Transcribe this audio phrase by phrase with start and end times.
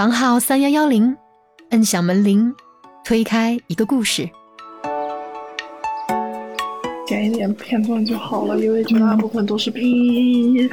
[0.00, 1.14] 房号三幺幺零，
[1.72, 2.54] 摁响门铃，
[3.04, 4.26] 推开一个故事。
[7.06, 10.70] 剪一点片段就好了，因为绝大部分都是哔。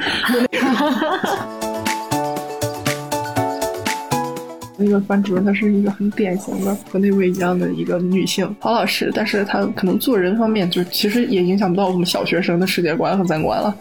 [4.78, 13.76] 那个班主任她是一个很典型的和那位一样的一个女性好老师，但是她可能做人方面就其实也影响不到我们小学生的世界观和三观了。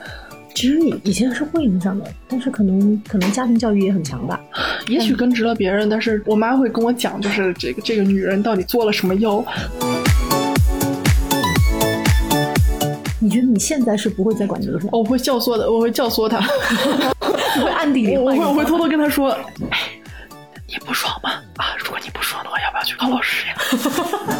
[0.57, 4.39] 其实以前是会影响的，但是可能可能家庭教育也很强吧。
[4.87, 9.45] 也许根植了别人，但是我妈会跟我讲，就是这个这个女人到底做了什么妖。
[13.19, 14.87] 你觉得你现在是不会再管这个事？
[14.91, 16.37] 我会教唆的，我会教唆他，
[17.21, 19.29] 我会暗地里，我会我会偷偷跟他说，
[19.69, 19.77] 哎，
[20.65, 21.33] 你不爽吗？
[21.57, 23.55] 啊，如果你不爽的话，要不要去告老师呀？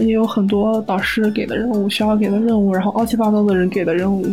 [0.00, 4.24] 们也有很多导师给的任务，学校给的任务，然后乱七八糟的人给的任务，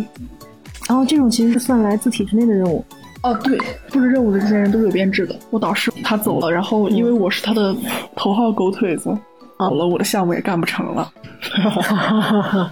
[0.87, 2.83] 然后这种其实是算来自体制内的任务。
[3.21, 3.57] 哦，对，
[3.89, 5.35] 布置任务的这些人都是有编制的。
[5.49, 7.75] 我导师他走了，然后因为我是他的
[8.15, 9.09] 头号狗腿子，
[9.57, 11.11] 好了，我的项目也干不成了。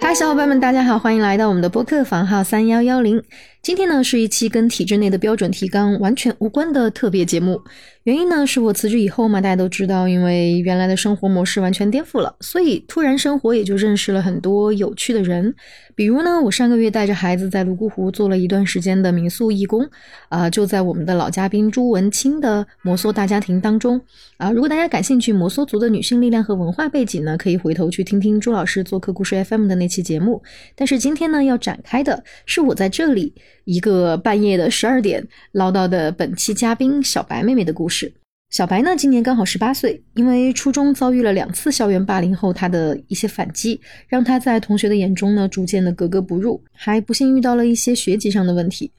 [0.00, 3.22] 嗨，小伙伴们，大家好，欢迎来到我们的播客房号三幺幺零。
[3.60, 7.60] 今天呢是一期跟体制内的标准提纲完全无关的特别节目。
[8.04, 15.54] 原因呢是我辞职以后嘛，大家都知道，因为原来的生活模式完全颠覆了，所以突然生活也就认识了很多有趣的人。
[15.94, 19.86] 比如呢，我上个月带着孩子在泸沽湖做了一段时间的民宿义工，
[20.30, 24.00] 啊，就在我们的老嘉宾朱文清的摩梭大家庭当中。
[24.38, 30.42] 啊，如果大家感兴趣摩梭族的女性力量和文化背景呢，可以回头去听听朱老师做客故事 FM 的那期节目。
[30.74, 33.34] 但是今天呢，要展开的是我在这里。
[33.64, 38.12] 一个半夜的十二点唠叨的本期嘉宾小白妹妹的故事。
[38.50, 48.90] 小白呢，今年刚好十八岁，因为初中遭遇了两次校园霸凌后，她的一些反击，让她在同学的眼中呢，逐渐的格格不入，还不幸遇到了一些学籍上的问题。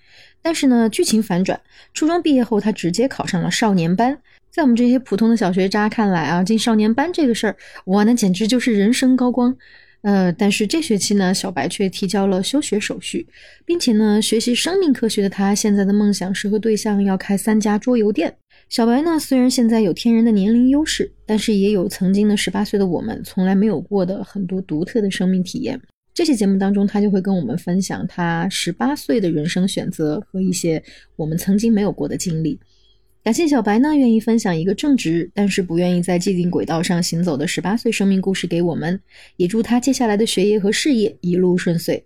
[0.43, 1.59] 但是呢，剧情反转，
[1.95, 4.15] 初中毕业后，她直接考上了少年班。
[4.51, 7.55] 在我们这些普通的小学渣看来啊，进少年班这个事儿，
[7.85, 9.55] 哇，那简直就是人生高光。
[10.01, 13.27] 呃，但是这学期呢，小白却提交了休学手续，
[13.65, 18.33] 并且呢，学习生命科学的他现在的梦想是和对象要开三家桌游店。
[18.69, 25.79] 小白呢，虽然现在有天然的年龄优势，但是也有曾经的十八岁的我们从来没有过的很多独特的生命体验。
[26.13, 30.81] 这期节目当中，他就会跟我们分享他十八岁的人生选择和一些
[31.15, 32.59] 我们曾经没有过的经历。
[33.21, 38.99] 感谢小白呢，愿意分享一个正直但是不愿意在既定轨道上行走的十八岁生命故事给我们，
[39.35, 42.03] 也祝他接下来的学业和事业一路顺遂。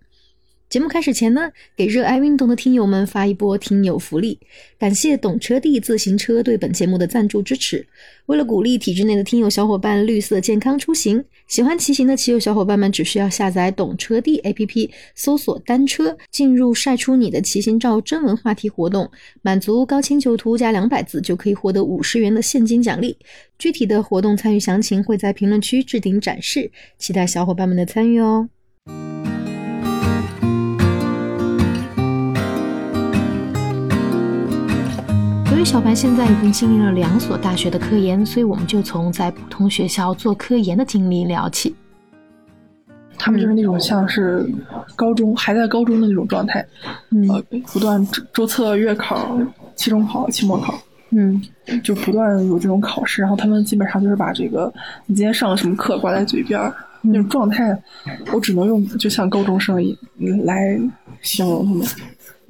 [0.68, 4.38] 节目开始前呢，给热爱运动的听友们发一波听友福利。
[4.76, 7.86] 感谢懂车帝自行车对本节目的赞助支持。
[8.26, 19.08] 为了鼓励体制内的听友小伙伴绿色健康出行，喜欢骑行的骑友小伙伴们只需要下载懂车帝 APP，搜索单车，进入晒出你的骑行照征文话题活动，
[19.42, 23.16] 满足高清九图加两百字就可以获得五十元的现金奖励。
[23.58, 28.48] 具体的活动参与详情会在评论区置顶展示，期待小伙伴们的参与哦。
[35.54, 41.72] 由于小白现在已经经历了两所大学的科研，所以我们就从在普通学校做科研的经历聊起。
[43.16, 44.44] 他们就是那种像是
[44.96, 46.58] 高中还在高中的那种状态，
[47.28, 47.40] 呃，
[47.72, 49.38] 不断周测、月考、
[49.76, 50.76] 期中考、期末考，
[51.10, 51.40] 嗯，
[51.84, 53.22] 就不断有这种考试。
[53.22, 54.74] 然后他们基本上就是把这个
[55.06, 57.80] 你今天上了什么课挂在嘴边儿那种状态，
[58.32, 59.96] 我只能用就像高中生一
[60.42, 60.76] 来
[61.22, 61.86] 形容他们。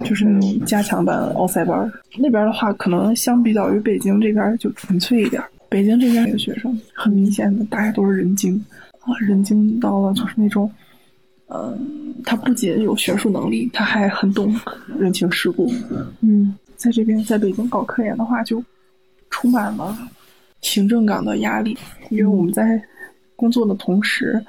[0.00, 5.42] 就是那种加强版奥赛班那边的话，可能相比较于北京这边就纯粹一点。
[5.68, 8.62] 北京这边的学生很明显的，大家都是人精
[9.00, 10.70] 啊，人精到了就是那种，
[11.48, 14.54] 嗯，他不仅有学术能力，他还很懂
[14.98, 15.72] 人情世故。
[16.20, 18.62] 嗯，在这边在北京搞科研的话，就
[19.30, 19.96] 充满了
[20.60, 21.76] 行政岗的压力，
[22.10, 22.82] 因为我们在。
[23.44, 24.42] 工作的同时，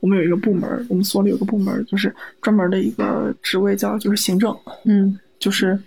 [0.00, 4.54] 我们有一个部门，我们所里有个部门，就是专门的一个职位叫就是行政，
[4.84, 5.78] 嗯，就是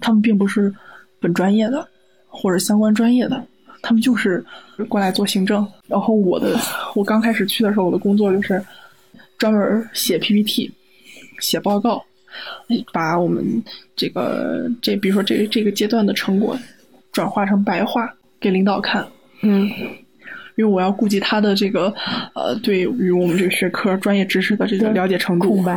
[0.00, 0.74] 他们并不是
[1.20, 1.86] 本专业的
[2.26, 3.44] 或者相关专业的，
[3.82, 4.42] 他们就是
[4.88, 5.66] 过来做行政。
[5.86, 6.58] 然后我的
[6.94, 8.64] 我刚开始去的时候，我的工作就是
[9.36, 10.72] 专门写 PPT、
[11.40, 12.02] 写报告，
[12.90, 13.44] 把我们
[13.94, 16.58] 这个这比如说这这个阶段的成果
[17.12, 18.10] 转化成白话
[18.40, 19.06] 给领导看，
[19.42, 19.70] 嗯。
[20.58, 21.86] 因为我要顾及他的这个，
[22.34, 25.54] 呃，对于我们这个学科专业知识的这个了解程度。
[25.54, 25.76] 空白。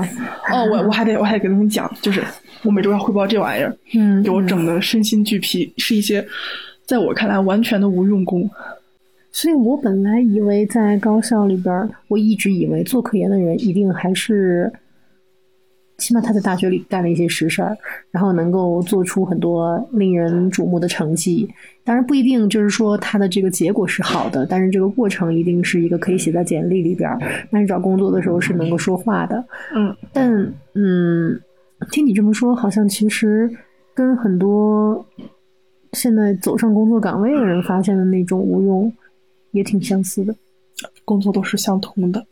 [0.51, 2.23] 哦，我我还得我还得给他们讲，就是
[2.63, 6.25] 我每周要汇报这玩意儿，嗯，给我整的身心俱疲，是一些
[6.83, 8.49] 在我看来完全的无用功。
[9.31, 14.73] 所以我本来以为在高校里边，我一直以为做科研的人一定还是，
[16.01, 17.77] 起码他在大学里干了一些实事儿，
[18.09, 21.47] 然后能够做出很多令人瞩目的成绩。
[21.83, 27.19] 当然不一定就是说他的这个结果是好的，但是这个过程一定是一个可以写在简历里边儿，
[27.51, 29.45] 那你找工作的时候是能够说话的。
[29.75, 31.39] 嗯，但嗯，
[31.91, 33.49] 听你这么说，好像其实
[33.93, 35.05] 跟很多
[35.93, 38.91] 现在走上工作岗位的人发现的那种无用
[39.51, 40.35] 也挺相似的。
[41.05, 42.25] 工作都是相同的。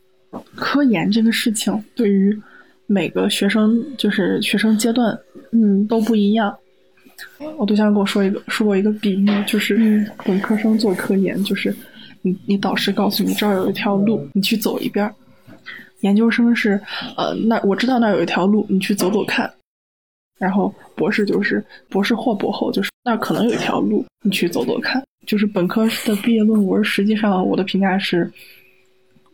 [0.56, 2.39] 科研这个事情对于
[2.91, 5.15] 每个学生，就是学生阶段
[5.51, 6.57] 嗯都不一样。
[7.57, 11.71] 我对象跟我说一个说过一个比喻，就是本科生做科研，就是
[12.24, 15.12] 你你导师告诉你这儿有一条路，你去走一遍儿；
[16.00, 16.81] 研究生是
[17.15, 19.47] 呃那我知道那儿有一条路，你去走走看。
[20.39, 25.03] 然后博士就是博士或博后，就是那儿可能有一条路，你去走走看。
[25.27, 28.31] 就是本科的毕业论文，实际上我的评价是，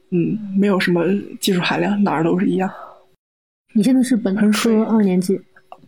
[0.09, 1.05] 嗯，没有什么
[1.39, 2.69] 技术含量，哪儿都是一样。
[3.77, 4.47] 你现在是本科
[4.85, 5.37] 二年级，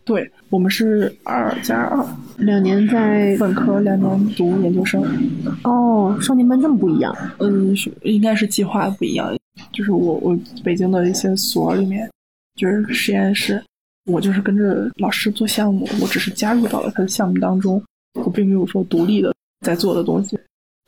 [0.04, 2.06] 对我们是二加二，
[2.36, 5.02] 两年在本科两年读研究生。
[5.64, 7.16] 哦，少年班这么不一样。
[7.38, 9.34] 嗯，是应该是计划不一样。
[9.72, 12.06] 就是我我北京的一些所里面，
[12.56, 13.58] 就是实验室，
[14.04, 17.82] 我就是跟着老师做项目，我只是加入到了他的项目当中，
[18.22, 19.34] 我并没有说独立的
[19.64, 20.38] 在做的东西。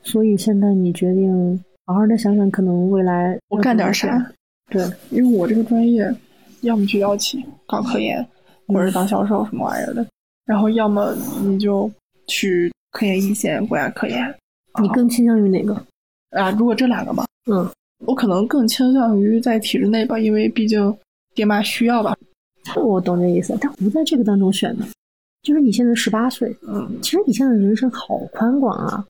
[0.03, 4.31] 所以现在你决定好好的想想，可能未来我干点啥？
[4.69, 6.15] 对，因为我这个专业，
[6.63, 8.27] 要么去药企搞科研，
[8.67, 10.07] 或者是当销售什么玩意儿的，
[10.45, 11.91] 然后要么你就
[12.27, 14.35] 去科研一线、国家科研。
[14.81, 15.75] 你更倾向于哪个？
[16.31, 17.69] 啊，如果这两个吧，嗯，
[18.07, 20.97] 我可能更倾向于在体制内吧，因为毕竟
[21.35, 22.17] 爹妈需要吧。
[22.77, 24.85] 我懂这意思，但不在这个当中选的。
[25.43, 29.05] 就是你现在十八岁，嗯，其实你现在的人生好宽广啊。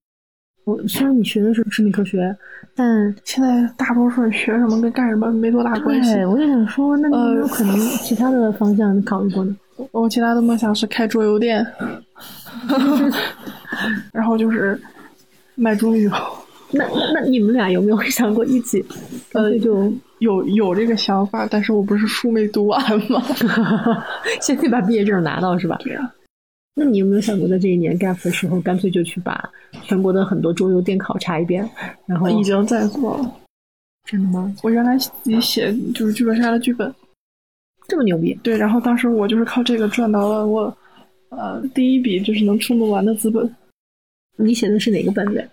[0.65, 2.37] 我虽然你学的是生命科学，
[2.75, 6.15] 但现在大多数人学什么跟干什么没多大关系。
[6.15, 9.57] 对，我就想说，那你有没有呃可能其他的方向你考虑过呢？
[9.93, 11.67] 我其他的梦想是开桌游店，
[14.13, 14.79] 然后就是
[15.55, 16.11] 卖猪油。
[16.73, 18.85] 那那那你们俩有没有想过一起？
[19.33, 22.81] 呃，就有有这个想法，但是我不是书没读完
[23.11, 23.23] 吗？
[24.41, 25.79] 先得把毕业证拿到是吧？
[25.83, 26.13] 对呀、
[26.83, 29.47] 那你有没有想过，在这一年 gap 的时候，干脆就去把
[29.83, 31.69] 全国的很多桌游店考察一遍？
[32.07, 33.37] 然后已经在做了。
[34.07, 34.51] 真的吗？
[34.63, 36.91] 我原来自己写就是剧本杀的剧本，
[37.87, 38.33] 这么牛逼？
[38.43, 40.75] 对，然后当时我就是靠这个赚到了我
[41.29, 43.55] 呃第一笔就是能充得完的资本。
[44.39, 45.47] 你写的是哪个本子？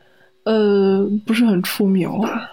[0.46, 2.50] 呃，不是很出名了，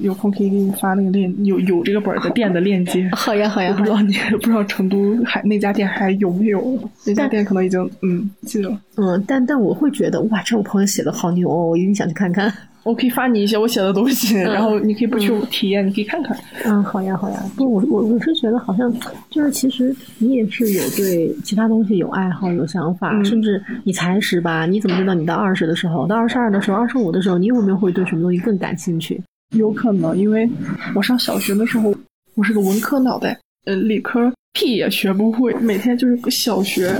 [0.00, 3.08] 有空可以给你发那个链，有有这个本儿的店的链接。
[3.12, 6.78] 好呀，好呀，我不知道你不知道成都还那家店还有没有？
[7.06, 8.80] 那家店可能已经嗯不记得了。
[8.96, 12.52] 嗯，但但我会觉得，哇，这我朋友写的好牛哦，我一定想去看看。
[12.84, 16.36] 我可以发你一些我写的东西，然后你可以不去体验，你可以看看。
[16.66, 17.42] 嗯，好呀，好呀。
[17.56, 18.92] 不，我我我是觉得好像
[19.30, 29.18] 就是，其实你也是有对其他东西有爱好、有想法，嗯甚至你才十八，你怎么知道你到二十的时候、到二十二的时候、二十五的时候，你有没有会对什么东西更感兴趣？
[29.50, 30.48] 有可能，因为
[30.94, 31.94] 我上小学的时候，
[32.34, 36.94] 我是个文科脑袋，呃，理科屁也学不会，每天就是个小学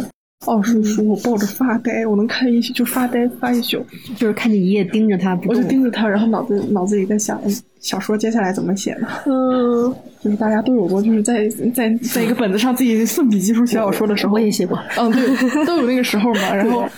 [0.47, 3.85] 奥数书，我抱着发呆，我能看一就发呆发一宿，
[4.17, 5.55] 就是看见一页盯着他不我。
[5.55, 9.07] 就盯着他，然后脑子脑子里在想，嗯小说接下来怎么写呢？
[9.27, 14.79] 嗯，就是大家都有过，就是在在在一个本子上自己顺笔记书写小说的时候，我也写过。
[14.97, 16.53] 嗯，对，都有那个时候嘛。
[16.57, 16.89] 然后，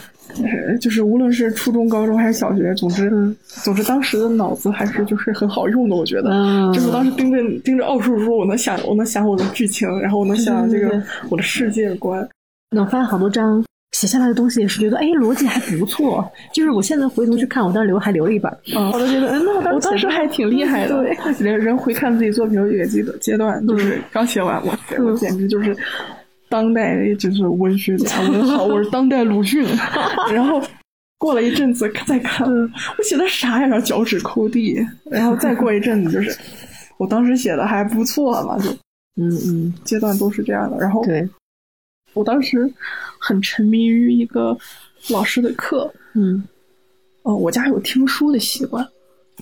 [0.43, 3.11] 呃 就是无论是初中、高中还是小学，总之，
[3.47, 6.31] 总之当时的脑子还是就是很好用的，我觉得。
[6.31, 12.27] 嗯就是我当时盯着盯着奥数书，我能想，我能想我的剧情，然后我能想这个我的世界观。
[12.71, 16.29] 能翻好多章，写下来的东西也是觉得，哎，逻辑还不错。
[16.53, 20.97] 就是我现在回头去看，我当时留还留了一本儿，嗯，我都觉得，嗯，那我我当时还挺厉害的。
[21.03, 25.75] 对， 人人回看自己作品有几个阶段，就是刚写完，我天，我简直就是
[26.57, 29.63] 当代就是文学家文豪，我是当代鲁迅。
[30.33, 30.59] 然后
[31.19, 33.79] 过了一阵子再看，我写的啥呀？
[33.81, 34.83] 脚趾抠地。
[35.11, 36.35] 然后再过一阵子，就是
[36.97, 38.71] 我当时写的还不错嘛，就
[39.17, 40.79] 嗯嗯，阶段都是这样的。
[40.79, 41.29] 然后对，
[42.15, 42.73] 我当时
[43.19, 44.57] 很沉迷于一个
[45.11, 46.43] 老师的课，嗯，
[47.25, 48.89] 哦，我家有听书的习惯。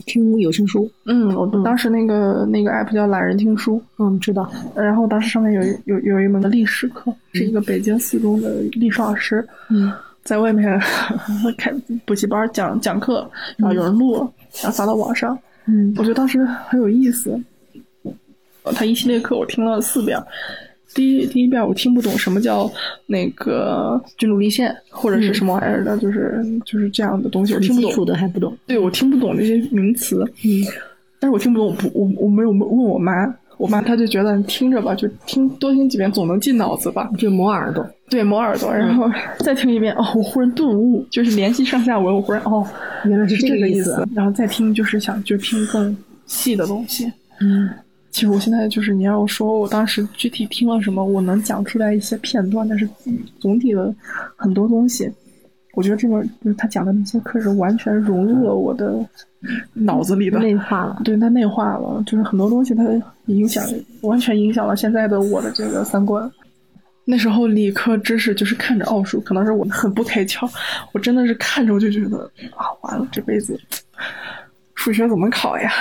[0.07, 10.79] 听有声书，嗯，我当时那个、那个 app 叫懒人听书，嗯，知道，然后当时上面有一有有一门的历史课，是一个北京四中的历史老师，嗯，在外面
[11.57, 11.73] 开
[12.05, 14.17] 补习班讲讲课，然后有人录，
[14.63, 15.95] 然后发到网上，嗯。
[15.97, 17.41] 我觉得当时很有意思。
[18.65, 20.19] 呃他一系列课我听了四遍，
[20.95, 22.71] 第一第一遍我听不懂什么叫
[23.07, 28.07] 那个君主立宪或者是什么玩意儿的，就是就是这样的东西，我听不基础懂。
[28.07, 28.57] 的还不懂。
[28.67, 30.63] 对我听不懂这些名词，嗯，
[31.19, 33.13] 但是我听不懂，我不我我没有问我妈，
[33.59, 37.11] 我妈她就觉得你听着吧，就听多听几遍总能进脑子吧。
[37.19, 37.85] 就磨耳朵。
[38.09, 39.11] 对，磨耳朵，然后
[39.41, 42.65] 再听一遍，哦，我忽然顿悟，就是联系上下文，我忽然哦，
[43.05, 44.07] 原来是这个意思。
[44.15, 45.97] 然后再听就是想就听更
[46.27, 47.11] 细的东西。
[47.41, 47.69] 嗯
[48.15, 52.89] 其实我现在就是你要我说我当时具体听了什么，我能讲出来一些片段，但是
[53.41, 53.93] 总体的
[54.37, 55.11] 很多东西，
[55.75, 59.05] 我觉得这个就是他讲的那些课是完全融入了我的
[59.73, 61.01] 脑子里的，内化了。
[61.03, 62.85] 对，他内化了，就是很多东西它
[63.27, 63.65] 影响，
[64.03, 66.31] 完全影响了现在的我的这个三观。
[67.05, 70.49] 那时候理科知识就是看着奥数，可能是我很不开窍，
[70.93, 73.61] 我真的是看着我就觉得啊，完了，这辈子
[74.77, 75.73] 数学怎么考呀？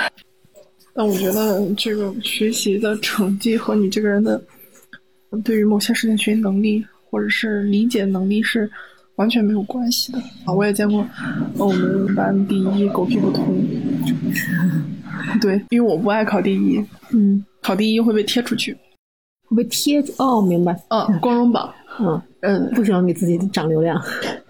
[0.94, 4.40] 但我觉得这个学习的成绩和你这个人的
[5.42, 8.70] 对于某些事情学习能力或者是理解能力是
[9.16, 10.52] 完全没有关系的啊！
[10.52, 11.06] 我也见过，
[11.58, 13.44] 呃我们班第一狗屁不通，
[15.40, 18.76] 对，因为我不爱考第一，嗯，考第一会被贴出去，
[19.48, 20.76] 会被贴哦，明白。
[20.88, 24.00] 嗯，光荣榜，嗯，嗯不想给自己涨流量。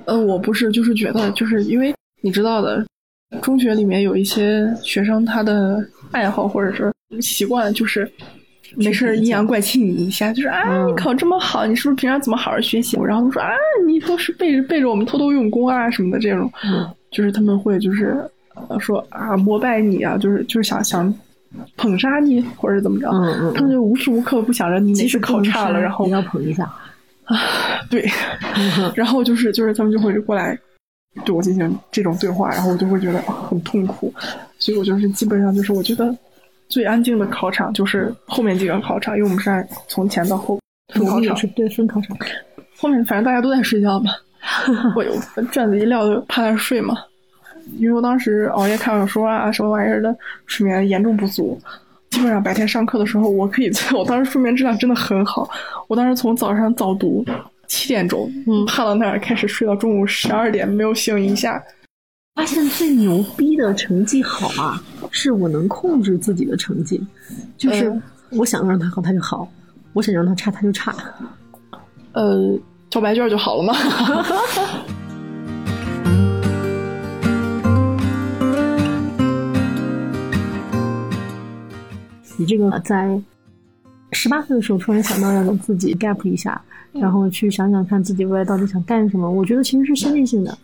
[0.07, 2.87] 呃，我不是，就是觉得，就是因为你知道的，
[3.43, 8.11] 中学里面有一些学生他的爱好或者是习惯，就是
[8.77, 12.97] 没事阴阳怪气你一下，就是啊，嗯你考这么好，你是不是平常怎么好好学习？
[13.05, 13.51] 然后说啊，
[13.87, 18.17] 你都是背着背着我们偷偷用功啊什么的这种，嗯就是他们会就是
[18.69, 21.13] 呃说啊膜拜你啊，就是就是想想
[21.77, 26.65] 捧杀你或者怎么着，嗯嗯他们就无时无刻不想着你哪次考差了，然后你要捧一下
[27.25, 27.39] 啊。
[27.89, 28.05] 对，
[28.97, 30.59] 然后就是就是他们就会过来
[31.25, 34.13] 对我进行这种对话，然后我就会觉得啊很痛苦，
[34.59, 36.17] 所以我就是基本上就是我觉得
[36.69, 40.59] 最安静的考场就是后面几个考场，因为我们是按从前到后
[40.93, 42.17] 分考场，对分考场。
[42.77, 44.11] 后面反正大家都在睡觉嘛，
[44.97, 45.13] 我有
[45.53, 46.97] 卷子一撂就趴那睡嘛，
[47.79, 50.15] 因为我当时熬夜看小说啊什么玩意儿的，
[50.47, 51.59] 睡眠严重不足。
[52.11, 55.49] 基本上白天上课的时候，我可以，我当时睡眠质量真的很好。
[55.89, 57.25] 我当时从早上早读
[57.75, 61.61] 七点钟，嗯趴到那儿开始睡到中午十二点，没有醒一下。
[62.37, 67.05] 发现最牛逼的成绩好啊，是我能控制自己的成绩，
[67.57, 69.49] 就是嗯我想让他好，他就好；
[69.93, 70.95] 我想让他差，他就差。
[72.13, 72.57] 呃，
[72.91, 73.75] 交白卷就好了嘛。
[82.37, 83.21] 你这个在
[84.11, 86.61] 十八岁的时候突然想到要给自己 gap 一下，
[86.95, 90.57] 然后去想想看自己未来到底想干什么，我觉得其实是先进性的。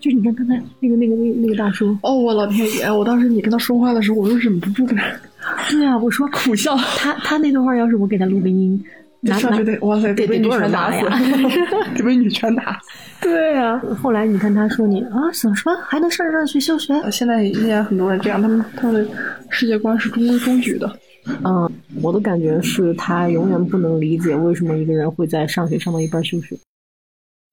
[0.00, 2.90] 就是你看刚才那个那个那个那个大叔，哦，我老天爷！
[2.90, 4.96] 我当时你跟他说话的时候，我都忍不住的
[5.70, 6.76] 对啊，我说苦笑。
[6.76, 8.82] 他他那段话要是我给他录个音，
[9.20, 12.80] 拿上去得哇塞， 得被女得多少人拳打死得被女拳打。
[13.20, 16.92] 对啊，后来你看他说你啊，想什么还能上上去休学？
[17.12, 19.10] 现在依然很多人这样，他们他们的
[19.50, 20.98] 世界观是中规中矩的。
[21.44, 21.70] 嗯，
[22.02, 26.56] 我的感觉是他永远不能理解为什么一个人会在上学上到一半休学。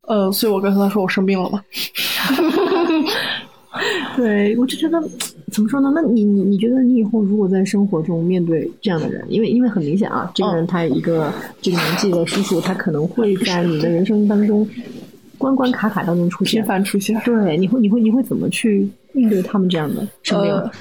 [0.07, 1.63] 呃，所以我跟他说我生病了嘛。
[4.17, 4.99] 对，我就觉得
[5.51, 5.91] 怎么说呢？
[5.93, 14.67] 那你你你觉得你以后如果在生活中面对这样的人，因为因为很明显啊，这个人他一个这个年纪的叔叔，他可能会在你的人生当中
[15.37, 16.65] 关关卡卡当中出现频现。
[16.65, 17.21] 繁出现。
[17.23, 20.51] 对，你会你会你会怎么去应对他们这样的生病？
[20.51, 20.71] 呃，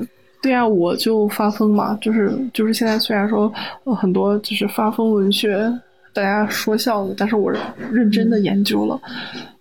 [0.46, 5.68] 对啊、我就发疯嘛，就是就是现在虽然说、呃、很多就是发疯文学，
[6.12, 7.52] 大家说笑的，但是我
[7.90, 8.96] 认真的研究了，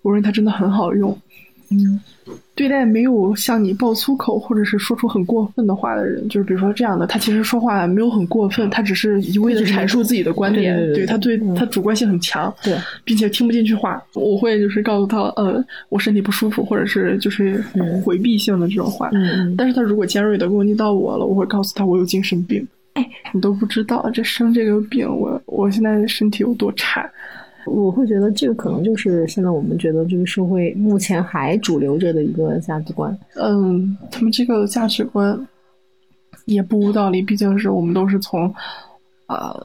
[0.04, 1.18] 我认为它真的很好用。
[1.72, 2.00] 嗯，
[2.54, 19.10] 对待没有向你爆粗口或者是说出很过分的话的人，就是比如说这样的，他其实说话没有很过分，他只是一味的阐述自己的观点，对他对嗯他主观性很强，对，并且听不进去话，我会就是告诉他，呃，我身体不舒服，或者是就是嗯回避性的这种话。
[19.14, 22.66] 嗯嗯但是他如果尖锐的攻击到我了，我会告诉他我有精神病。
[22.94, 27.10] 哎，你都不知道这生这个病，我我现在身体有多差。
[27.66, 33.18] 我会觉得这个可能就是现在我们觉得这个社会目前还主流着的一个价值观。
[33.36, 35.48] 嗯，他们这个价值观
[36.46, 38.54] 也不无道理，毕竟是我们都是从
[39.28, 39.60] 呃、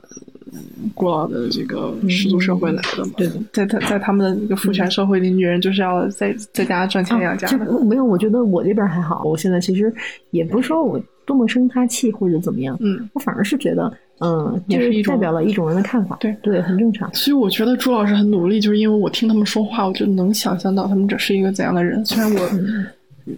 [0.94, 3.12] 古老的这个氏族社会来的嘛。
[3.18, 7.46] 对的在他在他们的那个父权社会里，女人就是要在在家赚钱养家
[7.84, 9.22] 没有，我觉得我这边还好。
[9.24, 9.92] 我现在其实
[10.30, 16.16] 也不是说我多么生他气或者怎么样，嗯，我反而是觉得，嗯，这也是一种代表了一种人的看法。
[16.20, 17.12] 对对，很正常。
[17.14, 22.04] 所以我觉得朱老师很努力，就是因为我听他们说话，我就能想象到他们这是一个怎样的人。
[22.04, 22.50] 虽然我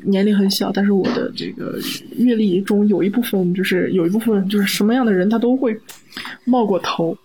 [0.04, 1.78] 年龄很小，但是我的这个
[2.16, 5.76] 阅历中有一部分就是有一部分就是什么样的人他都会
[6.44, 7.16] 冒过头。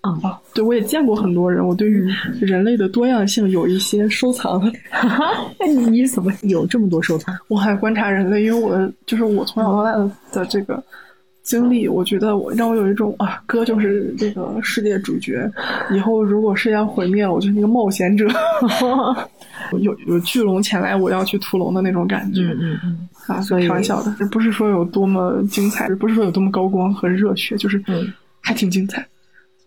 [0.00, 2.08] 啊，啊，对我也见过很多人，我对于
[2.40, 4.62] 人类的多样性有一些收藏。
[5.58, 7.36] 那你你怎么有这么多收藏？
[7.48, 10.80] 我还观察人类，因为我的就是我从小到大的的这个
[11.48, 15.50] 经历，我觉得我让我有一种啊，哥就是这个世界主角，
[15.90, 18.28] 以后如果世界要毁灭了，我就是那个冒险者，
[19.80, 22.42] 有有巨龙前来，我要去屠龙的那种感觉。
[22.60, 28.12] 嗯嗯啊，所以开玩笑的，不是说有多么精彩，不是说有多么高光和热血，就是嗯
[28.42, 29.06] 还挺精彩。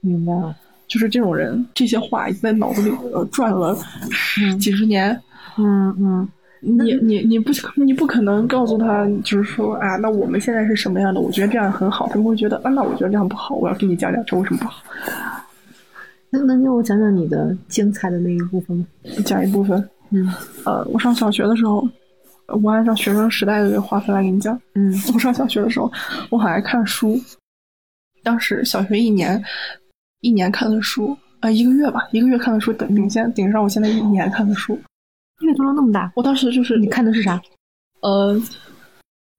[0.01, 0.55] 明白了。
[0.87, 3.75] 就是这种人，这些话已经在脑子里呃转了
[4.11, 5.19] 十几十年。
[5.57, 6.29] 嗯嗯，
[6.61, 11.19] 你你你不 你不可能告诉他，就是说啊，那我们现在是什么样的？
[11.19, 13.55] 我觉得这样很好，他们会觉得啊，那我觉得这样不好。
[13.55, 14.83] 我要跟你讲讲这为什么不好。
[16.29, 18.85] 那能给我讲讲你的精彩的那一部分吗？
[19.25, 20.31] 讲一部分，嗯
[20.63, 21.85] 呃，我上小学的时候，
[22.45, 24.57] 呃我按照学生时代的划分来给你讲。
[24.75, 25.91] 嗯我上小学的时候，
[26.29, 27.19] 我很爱看书。
[28.23, 29.43] 当时小学一年，
[30.21, 34.79] 一年看的书，呃，一个月吧，一个月看的书顶顶先顶上我现在一年看的书。
[35.41, 37.41] 阅读量那么大，我当时就是你看的是啥？
[38.01, 38.39] 呃，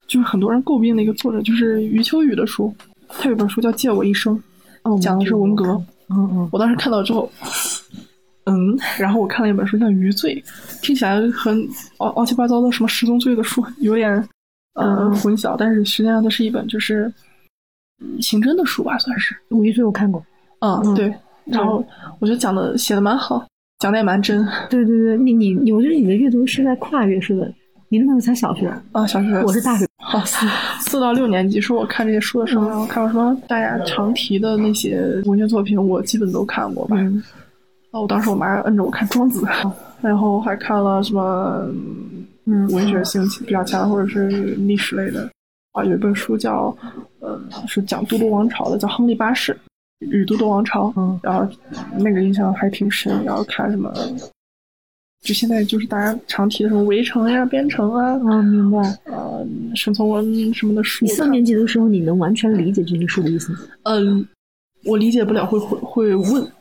[0.06, 2.75] 就是很多人诟病的一个作者，就是余秋雨的书。
[3.09, 4.35] 他有本书叫《借我一生》，
[4.82, 5.66] 哦讲的是文革。
[6.09, 7.30] 嗯嗯我当时看到之后，
[8.44, 10.42] 嗯，然后我看了一本书叫《余罪》，
[10.82, 11.68] 听起来很
[11.99, 14.11] 奥奥七八糟的什么十宗罪的书，有点
[14.75, 17.12] 呃嗯混淆，但是实际上它是一本就是
[18.00, 19.37] 嗯刑侦的书吧，算是。
[19.50, 20.25] 五一岁我看过。
[20.61, 21.14] 嗯，嗯对。
[21.44, 21.85] 然后
[22.21, 23.44] 我觉得讲的写的蛮好，
[23.83, 27.53] 讲的也蛮真对对对，你你你，我觉得你的阅读是在跨越式的。
[27.89, 29.05] 你那时候才小学，啊。
[29.09, 29.85] 小学我是大学。
[29.97, 30.47] 好四
[30.79, 36.97] 四到六年级是我看这些书的时候，嗯然后看过什么大家常提的那些文学作品，我基本都看过吧。
[36.97, 37.21] 嗯
[37.91, 39.41] 啊，我当时我妈摁着我看《庄子》，
[40.01, 41.69] 然后还看了什么
[42.47, 45.29] 嗯文学性比较强或者是历史类的
[45.73, 46.73] 啊，有一本书叫
[47.19, 47.37] 呃
[47.67, 49.59] 是讲都督王朝的，叫《亨利八世
[50.11, 51.47] 与都的王朝》，嗯然后
[51.99, 53.25] 那个印象还挺深。
[53.25, 53.92] 然后看什么，
[55.23, 58.79] 就现在就是大家常提的什么《围城》呀、《边城》啊，啊，明白。
[59.05, 59.46] 呃，
[59.77, 61.29] 沈从文什么的书你四。
[61.29, 63.59] 年级的时候，你能完全理解这些书的意思吗？
[63.85, 64.27] 嗯，
[64.85, 66.53] 我理解不了，会会会问，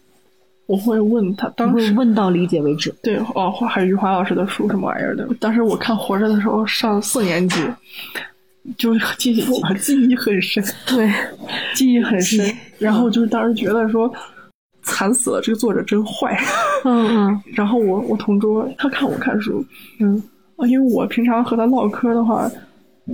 [0.67, 2.93] 我会问他当时问到理解为止。
[3.01, 5.27] 对哦，还有余华老师的书什么玩意儿的。
[5.39, 7.59] 当时我看《活着》的时候，上四年级，
[8.77, 9.43] 就是记记
[9.79, 11.11] 记忆很深，对，
[11.73, 12.45] 记忆很深。
[12.77, 14.11] 然后就是当时觉得说，
[14.83, 16.37] 惨死了，这个作者真坏。
[16.85, 17.41] 嗯嗯。
[17.53, 19.65] 然后我我同桌他看我看书，
[19.99, 20.21] 嗯。
[20.57, 22.49] 啊，因为我平常和他唠嗑的话，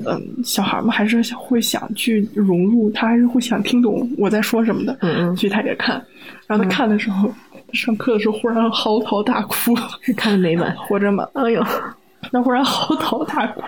[0.05, 5.37] 嗯，小孩们还是会想去融入，他还是会想听懂我在说什么的，嗯嗯。
[5.37, 6.03] 所以他也看。
[6.45, 7.33] 然后他看的时候，
[7.71, 10.69] 上课的时候忽然嚎啕大哭，是看的哪本？
[10.75, 11.63] 活着嘛，哎呦，
[12.31, 13.61] 那忽然嚎啕大哭，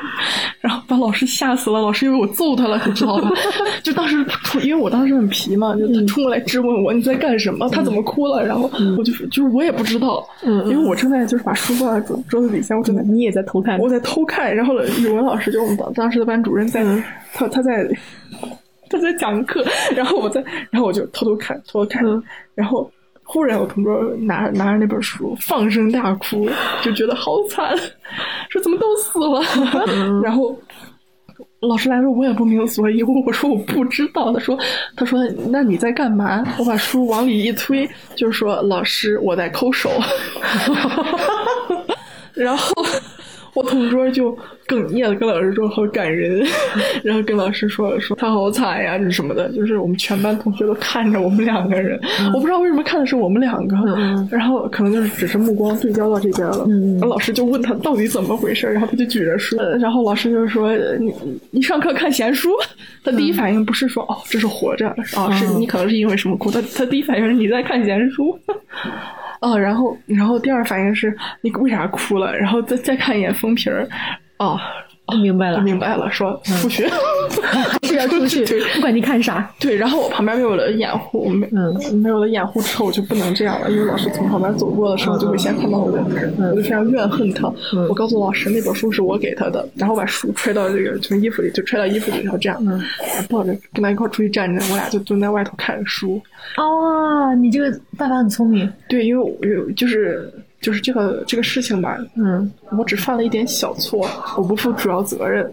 [0.60, 1.80] 然后把老师吓死了。
[1.82, 3.30] 老师以为我揍他了，你知道吧？
[3.82, 8.46] 就当时冲，因为我当时很皮嘛，就他冲过来质问我你在干什么，他怎么哭了？
[8.46, 13.80] 然后我就是就是我也不知道，因为我正在就是把书放在桌桌子底下，我正在你也在偷看？
[13.80, 16.84] 我在偷看，然后语文老师就我们当当时的班主任在，
[17.34, 17.88] 他他在
[18.90, 19.64] 他在讲课，
[19.96, 22.22] 然后我在，然后我就偷偷看，偷偷看，嗯
[22.56, 22.92] 然后
[23.32, 26.50] 忽然我同桌拿拿着那本书放声大哭，
[26.82, 27.78] 就觉得好惨，
[28.50, 29.40] 说怎么都死了，
[30.24, 30.58] 然后。
[31.62, 33.04] 老师来说，我也不明所以。
[33.04, 34.32] 我我说我不知道。
[34.32, 34.58] 他说，
[34.96, 36.42] 他说那你在干嘛？
[36.58, 39.90] 我把书往里一推，就是说老师我在抠手。
[42.34, 42.72] 然后
[43.54, 44.36] 我同桌就
[44.68, 46.46] 哽咽的跟老师说好感人，
[47.04, 52.00] 然后跟老师说说他好惨呀，这什么的，就是我们全班同学都看着我们两个人，
[52.34, 53.76] 我不知道为什么看的是我们两个，
[54.32, 61.14] 然后可能就是只是目光对焦到这边了，嗯然后老师就问他到底怎么回事，然后他就举着书，呃然后老师就说你
[61.52, 62.50] 你上课看闲书，
[63.04, 68.38] 他第一反应不是说哦这是活着啊，是你可能是因为什么哭，他他第一反应是你在看闲书。
[69.40, 72.36] 哦，然后，然后第二反应是你为啥哭了？
[72.38, 73.88] 然后再再看一眼封皮儿，
[74.38, 74.60] 哦，
[75.18, 75.58] 明白了。
[75.58, 76.88] 我，明白了，说出去，
[77.42, 78.46] 还是要出去，
[78.76, 79.50] 不管你看啥。
[79.60, 82.00] 对，然后我旁边没有了掩护，没嗯。
[82.00, 86.04] 没有了掩护之后，我就不能这样了，因为老师从旁边走过的时候就会先看到我的，
[86.52, 87.52] 我就非常怨恨他。
[87.90, 92.64] 我告诉老师那本书是我给他的，然后把书揣到这个从衣服里，就揣到衣服里，然后这样，
[93.30, 96.22] 抱着跟他一块儿出去站着，我俩就蹲在外头看书。
[96.58, 98.72] 哦，你这个爸爸很聪明。
[98.88, 105.50] 对，因为我有就是就是这个这个事情吧，嗯我只犯了一点小错，我不负主要责任，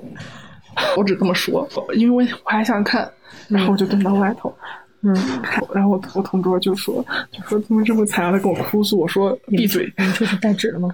[0.97, 3.09] 我只这么说，因为我还想看，
[3.49, 4.55] 然后我就蹲到外头。
[5.03, 10.89] 嗯，看，然后我我同桌就说，就说怎么这么惨，他跟我哭诉，我说闭嘴，你确实带纸了吗？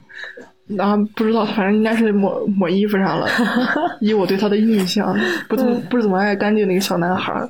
[0.67, 3.27] 然后不知道，反正应该是抹抹衣服上了。
[4.01, 5.17] 以我对他的印象，
[5.49, 7.49] 不怎么不是怎么爱干净的一个小男孩儿，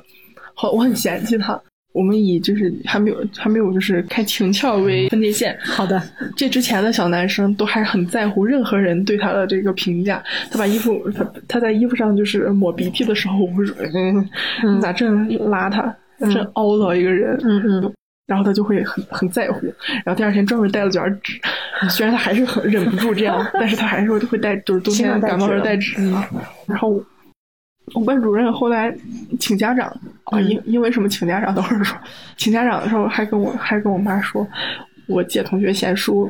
[0.53, 1.59] 好，我很嫌弃他。
[1.93, 5.57] 我们以就是还没有还没有就是开情窍为分界线。
[5.63, 6.01] 好的，
[6.35, 10.21] 这之前的小男生都还很在乎任何人对他的这个评价。
[10.51, 13.75] 他把衣服他他在衣服上就是抹鼻涕的时候，我说
[14.65, 17.39] 嗯，咋这邋遢，真凹到一个人。
[17.43, 17.93] 嗯嗯。
[18.25, 19.67] 然后他就会很很在乎，
[20.05, 21.37] 然后第二天专门带了卷纸。
[21.89, 25.93] 虽然他还是很忍不住这样， 但是他还是会会带，就是冬天感冒时带纸。
[26.65, 27.03] 然后
[27.93, 28.95] 我班主任后来
[29.39, 29.87] 请家长
[30.25, 31.53] 啊，因因为什么请家长？
[31.53, 31.97] 等会儿说，
[32.37, 34.47] 请家长的时候还跟我还跟我妈说，
[35.07, 36.29] 我姐同学闲书，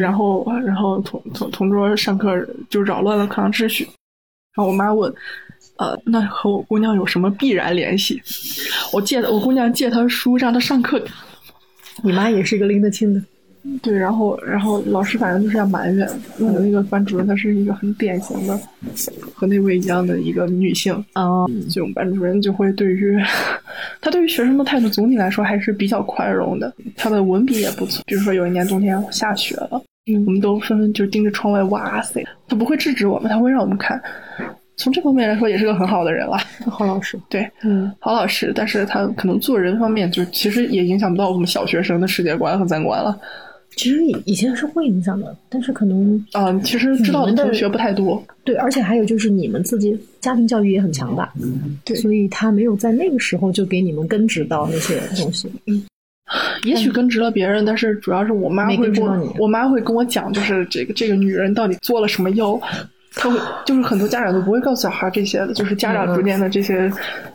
[0.00, 3.84] 然后然后同同同桌上课就扰乱了课堂秩序。
[4.54, 5.12] 然后我妈问。
[5.78, 8.18] 呃，那和我姑娘有什么必然联系？
[8.94, 11.04] 我借我姑娘借她书让她上课。
[12.02, 13.20] 你妈也是一个拎得清的。
[13.82, 16.08] 对，然后然后老师反正就是要埋怨。
[16.38, 18.58] 我那个班主任她是一个很典型的
[19.34, 20.94] 和那位一样的一个女性。
[21.12, 21.46] 啊。
[21.70, 23.16] 这种班主任就会对于
[24.00, 26.72] 她对于学生的态度总体来说还是比较宽容的。
[26.96, 28.02] 她的文笔也不错。
[28.06, 29.82] 比如说有一年冬天下雪了，
[30.24, 32.24] 我们都纷纷就盯着窗外，哇塞！
[32.48, 34.00] 她不会制止我们，她会让我们看。
[34.78, 36.36] 从这方面来说，也是个很好的人了。
[36.66, 38.52] 好老师，对，嗯，好老师。
[38.54, 43.18] 但是他可能做人方面，就其实也影响不到我们小学生的世界观和三观了。
[43.76, 48.22] 其实以以前是会影响的，但是可能啊，其实知道的同学不太多。
[48.42, 51.30] 对，而且还有就是你们自己家庭教育也很强大，
[51.84, 55.46] 对，所以他没有在那个时候就给你们根植到那些东西。
[55.66, 55.84] 嗯，
[56.64, 62.58] 也许根植了别人，但是主要是我妈会跟我，我妈会跟我讲，就是这个这个女人到底做了什么妖。
[63.14, 66.90] 她会就是很多家长都不会告诉小孩这些的，就是家长之间的这些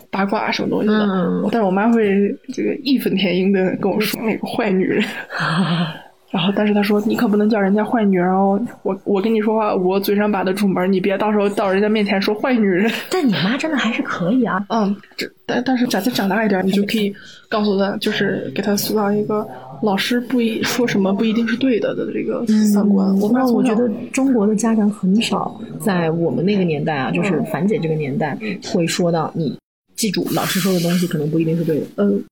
[0.09, 1.49] 八卦什么东西的。
[1.51, 5.03] 但是我妈会这个义愤填膺的跟我说那个坏女人。
[6.31, 8.59] 然后，但是他说你可不能叫人家坏女人哦。
[8.83, 12.89] 我我跟你说话，我嘴上把得住门，你别到时候到人家面前说坏女人。
[13.09, 14.65] 但你妈真的还是可以啊。
[14.69, 17.13] 嗯，这但但是长再长大一点，你就可以
[17.49, 19.47] 告诉他，就是给他塑造一个。
[19.83, 23.13] 老师不一说什么不一定是对的的这个三观。
[23.19, 28.37] 我我觉得中国的家长很少在我们那个年代啊，就是樊姐这个年代
[28.71, 29.57] 会说到你
[29.95, 31.85] 记住老师说的东西可能不一定是对的。
[31.97, 32.23] 嗯，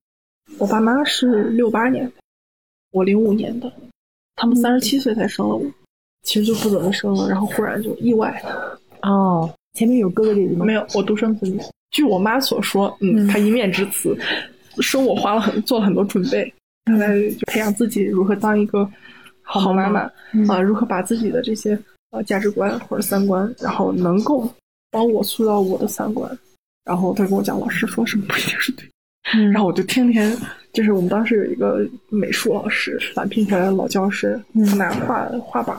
[0.58, 2.08] 我爸妈是六八年，
[2.92, 3.70] 我零五年的，
[4.40, 5.62] 他们三十七岁才生了我，
[6.22, 8.42] 其实就不怎么生了，然后忽然就意外。
[9.02, 10.64] 哦，前面有哥哥姐姐吗？
[10.64, 11.60] 没有，我独生子女。
[11.90, 14.16] 据我妈所说，嗯，她一面之词，
[14.80, 16.50] 生我花了很做了很多准备。
[16.86, 18.90] 她来就培养自己如何当一个
[19.42, 20.00] 好妈妈
[20.48, 21.78] 啊，如何把自己的这些
[22.12, 24.50] 呃价值观或者三观，然后能够
[24.90, 26.38] 帮我塑造我的三观。
[26.82, 28.89] 然后她跟我讲，老师说什么不一定是对。
[29.22, 30.36] 然后我就天天
[30.72, 35.76] 就是我们当时有一个美术老师，返聘回来的老教师，拿画画板，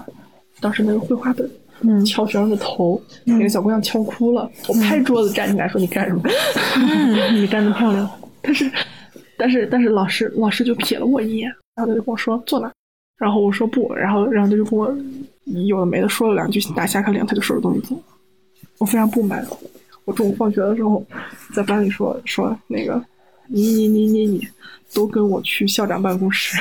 [0.59, 4.49] 当时那个绘画本，敲学生的头，那个小姑娘敲哭了。
[4.67, 6.21] 我拍桌子站起来说：“你干什么？
[7.33, 8.09] 你干得漂亮。”
[8.41, 8.69] 但是。
[9.37, 12.71] 但是但是老师老师就瞥了我一眼，然后他就跟我说坐那，
[13.17, 14.95] 然后我说不，然后然后他就跟我
[15.65, 17.99] 有的没的说了两句，打下课铃，他就收拾东西走。
[18.77, 19.43] 我非常不满，
[20.05, 21.03] 我中午放学的时候
[21.55, 23.03] 在班里说说那个
[23.51, 24.47] 你你你你你
[24.93, 26.57] 都跟我去校长办公室，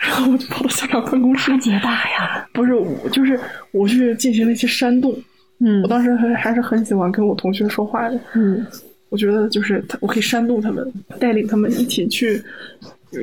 [0.00, 1.56] 然后我就跑到校长办公室。
[1.58, 2.46] 结大呀？
[2.52, 3.38] 不是，我就是
[3.72, 5.16] 我去进行了一些煽动。
[5.60, 8.20] 嗯，我当时还还是很喜欢跟我同学说话的。
[8.34, 8.66] 嗯。
[9.10, 12.42] 我觉得就是他，我可以煽动他们，带领他们一起去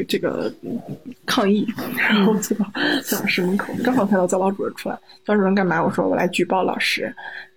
[0.07, 0.51] 这个
[1.25, 2.65] 抗议， 然后走到
[3.03, 4.95] 教导室门口，刚好看到教导主任出来。
[5.25, 5.83] 教导主任干嘛？
[5.83, 7.03] 我说我来举报老师，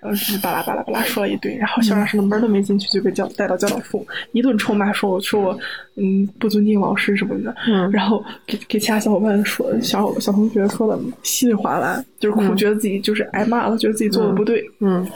[0.00, 5.58] 然后是巴拉巴拉巴拉说了一堆，然后校长室的门都没进去就被教带到教导处，一顿臭骂，说我 说我
[5.96, 15.06] 嗯不尊敬老师什么的，嗯，然后给给其他小伙伴说小小同学说的稀里哗啦，就是苦觉得自己就是挨骂了，觉得自己做的不对，嗯，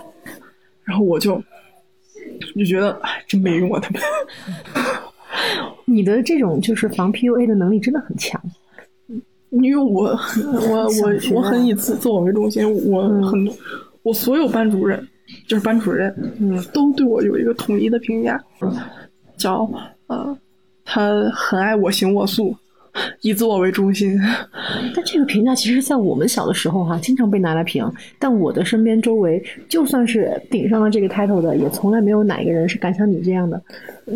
[0.85, 1.43] 然后我就。
[2.55, 3.81] 就觉得哎，真没用啊！
[3.81, 4.03] 他们，
[5.87, 8.41] 你的这种就是防 PUA 的能力真的很强。
[9.51, 13.51] 因为我我 我我很以自自我为中心，我很
[14.03, 15.03] 我所有班主任
[15.47, 18.39] 就是班主任，嗯，都对我有一个统一的评价，
[19.39, 19.69] 叫
[20.09, 20.37] 呃，
[20.85, 22.55] 他很爱我行我素。
[23.23, 24.19] 以自我为中心，
[24.95, 27.91] 但这个评价其实，在我们小的时候哈，经常被拿来评。
[28.19, 33.61] 但我的身边周围，就算是顶上了这个 title 的，也从来没有哪一个人是敢像你这样的。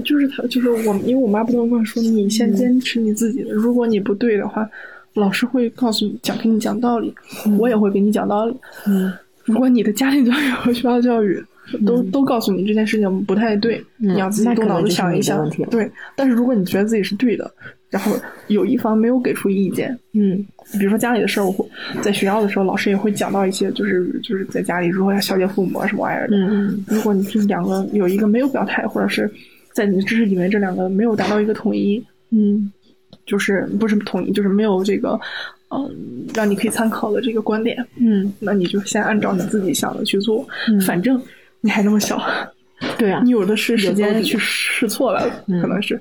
[0.05, 4.69] 就是他，就是我，因为我妈不断跟我说，你先坚持你自己的，如果你不对的话，
[5.15, 7.15] 老师会告诉你讲，给你讲道理，
[7.59, 8.57] 我也会给你讲道理。
[8.87, 9.13] 嗯，
[9.45, 11.43] 如果你的家庭教育和学校教育
[11.85, 15.49] 都都告诉你这件事情不太对，你要自己动脑子想一想。
[15.71, 17.51] 对，但是如果你觉得自己是对的。
[17.93, 20.43] 然后有一方没有给出意见，嗯，
[20.79, 21.63] 比如说家里的事儿，我会
[22.01, 26.35] 在学校的时候，老师也会讲到一些，就是就是在家里如何要孝敬父母啊什么玩意儿的。
[26.39, 29.31] 嗯如果你听两个有一个没有表态，或者是
[29.75, 32.73] 在你的知识里面这两个没有达到一个统一，嗯
[33.27, 35.21] 就是不是统一，就是没有这个，
[35.69, 37.77] 嗯、让你可以参考的这个观点。
[38.01, 41.21] 嗯，那你就先按照你自己想的去做，嗯反正
[41.61, 42.19] 你还那么小，
[42.97, 46.01] 对啊你，有的是时间去试错了，嗯可能是，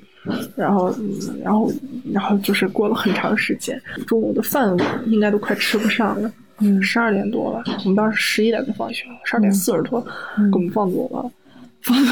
[0.56, 1.72] 然后，嗯然后，
[2.14, 4.76] 然后就是过了很长时间，中午的饭
[5.08, 10.06] 应该都快吃不上了，嗯十二点多了，我们当时十一点就放学了，十二点四十多
[10.38, 11.32] 嗯给我们放走了，
[11.82, 12.12] 放走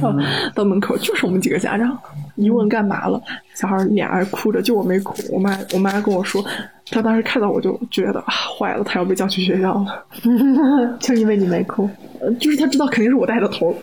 [0.00, 0.16] 到
[0.54, 1.98] 到门口就是我们几个家长，
[2.36, 3.20] 一问干嘛了，
[3.54, 6.44] 小孩脸还哭着，就我没哭，我妈我妈跟我说，
[6.86, 10.06] 她当时看到我就觉得啊坏了，她要被叫去学校了。
[11.00, 13.74] 就因为你没哭，呃，就是他知道肯定是我带的头，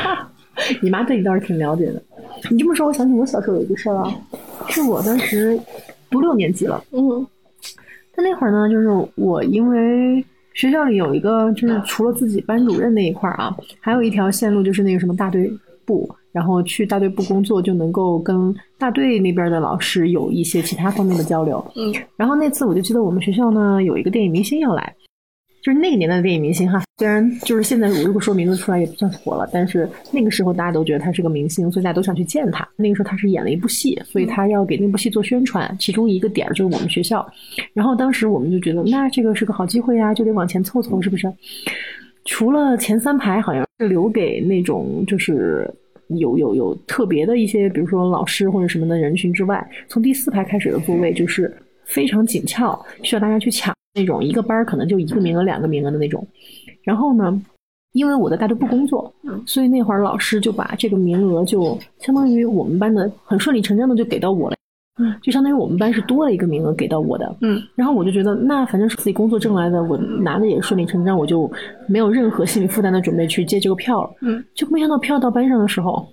[0.80, 2.02] 你妈对你倒是挺了解的。
[2.50, 4.14] 你这么说，我想起我小时候有一个事儿啊，
[4.68, 5.58] 是我当时
[6.10, 7.26] 读六年级了，嗯
[8.14, 15.52] 但那会儿呢，就是我因为学校里有一个，就是除了自己班主任那一块儿啊，还有一条线路，就是那个什么大队
[15.84, 21.62] 部，然后去大队部工作就能够跟大队那边的老师有一些其他方面的交流。
[21.76, 24.94] 嗯然后那次我就记得我们学校呢有一个电影明星要来，
[25.66, 32.64] 就是那个年代的电影明星哈，虽然就是现在我如果说名字出来也不算火了，但是那个时候大家都觉得他是个明星，所以大家都想去见他。
[32.76, 37.28] 那个时候他是演了一部戏，所以他要给那部戏做宣传，其中一个点儿就是我们学校。
[37.72, 41.28] 然后当时我们就觉得，那这个是个好机会呀、就得往前凑凑，是不是？
[42.26, 45.68] 除了前三排好像是留给那种就是
[46.10, 51.52] 有有有特别的一些，比如说老师或者什么的人群之外，从第四排开始的座位就是
[51.84, 56.24] 非常紧俏，需要大家去抢那种，一个班儿可能就一个名额、两个名额的那种。
[56.84, 57.42] 然后呢，
[57.92, 59.12] 因为我在大队部工作，
[59.46, 64.56] 所以那会儿老师就把这个名额就相当于我们班的很顺理成章的就给到我了。
[64.98, 71.50] 嗯，就相当于我们班是多了一个名额给到我的，嗯然后我就觉得，那反正是自己工作挣来的，我拿的也顺理成章，我就
[71.86, 74.10] 没有任何心理负担的准备去接这个票了。
[74.22, 76.06] 嗯，就没想到票到班上的时候，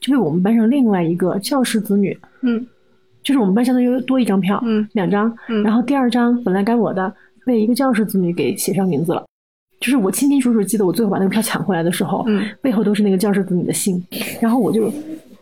[0.00, 2.66] 就被我们班上另外一个教师子女，嗯
[3.28, 7.12] 就是我们班相当于多一张票，嗯两张，嗯然后第二张本来该我的，
[7.44, 9.22] 被一个教师子女给写上名字了。
[9.80, 14.02] 就是我清清楚楚记得，我最后把那个票抢回来的时候，嗯背后都是那个教师子女的信，
[14.40, 14.90] 然后我就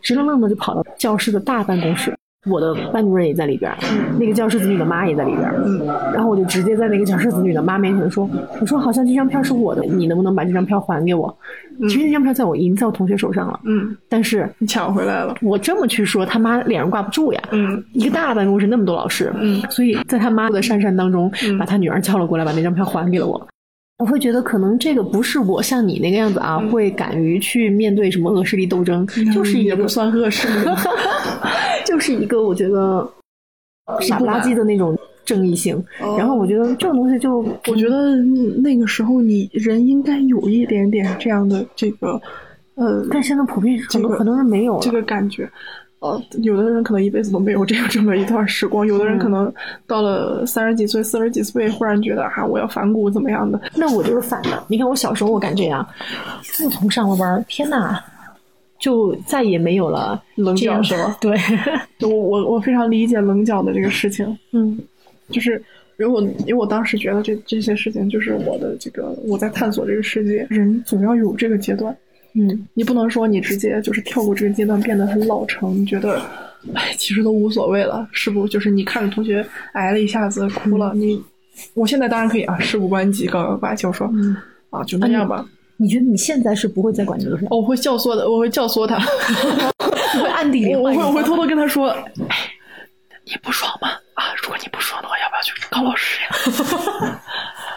[0.01, 2.13] 直愣愣的就跑到教室的大办公室，
[2.45, 3.77] 我的班主任也在里边儿，
[4.19, 8.29] 那个教师子女的妈也在里边儿，嗯然后我就直接在那个教师子女的妈面前说
[8.61, 11.35] ：“我说好像这张票是我的，你能不能把这张票还给我？”
[11.89, 17.41] 其实那张票在我已经在我同学手上了，嗯，但是你抢回来了，我这么去说，他妈脸上挂不住呀。
[17.51, 23.47] 嗯一个大办公室那么多老师，嗯所以在他妈的讪讪当中，嗯把他女儿叫了过来，把那张票还给了我。
[23.99, 30.65] 我会觉得，可能这个不是我像你那个样子啊，会敢于去面对什么恶势力斗争，就是也不算恶势力，
[31.87, 33.09] 就是一个我觉得
[34.01, 35.75] 傻不拉几的那种正义性。
[36.01, 38.15] 哦然后我觉得这种东西就，我觉得
[38.61, 42.21] 那个时候你人应该有一点点这样的这个，
[42.75, 44.77] 呃，但现在普遍很多这个很多人没有。
[44.79, 45.49] 这个感觉。
[45.99, 49.51] 呃，有的人可能一辈子都没有这样这么一段时光，有的人可能
[49.87, 53.59] 到了三十几岁、四十几岁，忽然觉得哈、我要反骨怎么样的。
[53.75, 54.63] 那我就是反的。
[54.67, 55.83] 你看我小时候我敢这样，
[56.43, 57.99] 自从上了班，天呐，
[58.79, 60.81] 就再也没有了棱角。
[60.83, 61.17] 是吧？
[61.21, 61.35] 对，
[62.01, 64.79] 我我我非常理解棱角的这个事情，嗯。
[65.29, 65.61] 就是
[65.99, 71.93] 因为我因为我当时觉得这这些事情就是我的这个我在探索这个世界，人总要有这个阶段，
[72.33, 72.65] 嗯。
[72.73, 76.21] 你不能说你直接就是跳过这个阶段变得很老成，你觉得，
[76.73, 78.47] 哎，其实都无所谓了，是不？
[78.47, 81.21] 就是你看着同学挨了一下子哭了，你，
[81.73, 84.35] 我现在当然可以啊，事不关己，高高挂起，我说嗯。
[84.69, 85.45] 啊，就那样吧，
[85.77, 88.95] 你觉得你现在是不会再管这个事我会教唆的，我会教唆他，
[90.17, 91.89] 我会暗地里我会我会偷偷跟他说，
[92.29, 92.51] 哎，
[93.25, 93.89] 你不爽吗？
[94.15, 96.29] 啊，如果你不爽的话，要不要去告老师呀？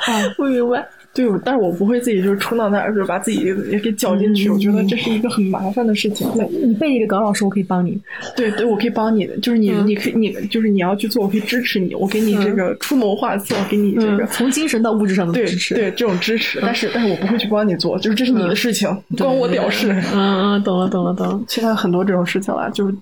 [0.06, 0.88] 啊，不明白。
[1.12, 4.48] 对，但是我不会自己就是冲到那儿，就把自己也给搅进去。
[4.48, 6.30] 嗯我觉得这是一个很麻烦的事情。
[6.34, 8.00] 对，你背一个高老师，我可以帮你。
[8.36, 14.24] 对对，我可以帮你的，就是你，嗯你可以，你就是你要去做，我可以支持你，我给你这个出谋划策，给你这个。
[14.24, 15.74] 嗯从精神到物质上的支持。
[15.74, 19.92] 对，这种支持，但是但是我不会去帮你做，就是这是你的事情，关我屌事。
[20.14, 21.42] 嗯嗯，懂了懂了懂了。
[21.48, 22.94] 现在很多这种事情了，就是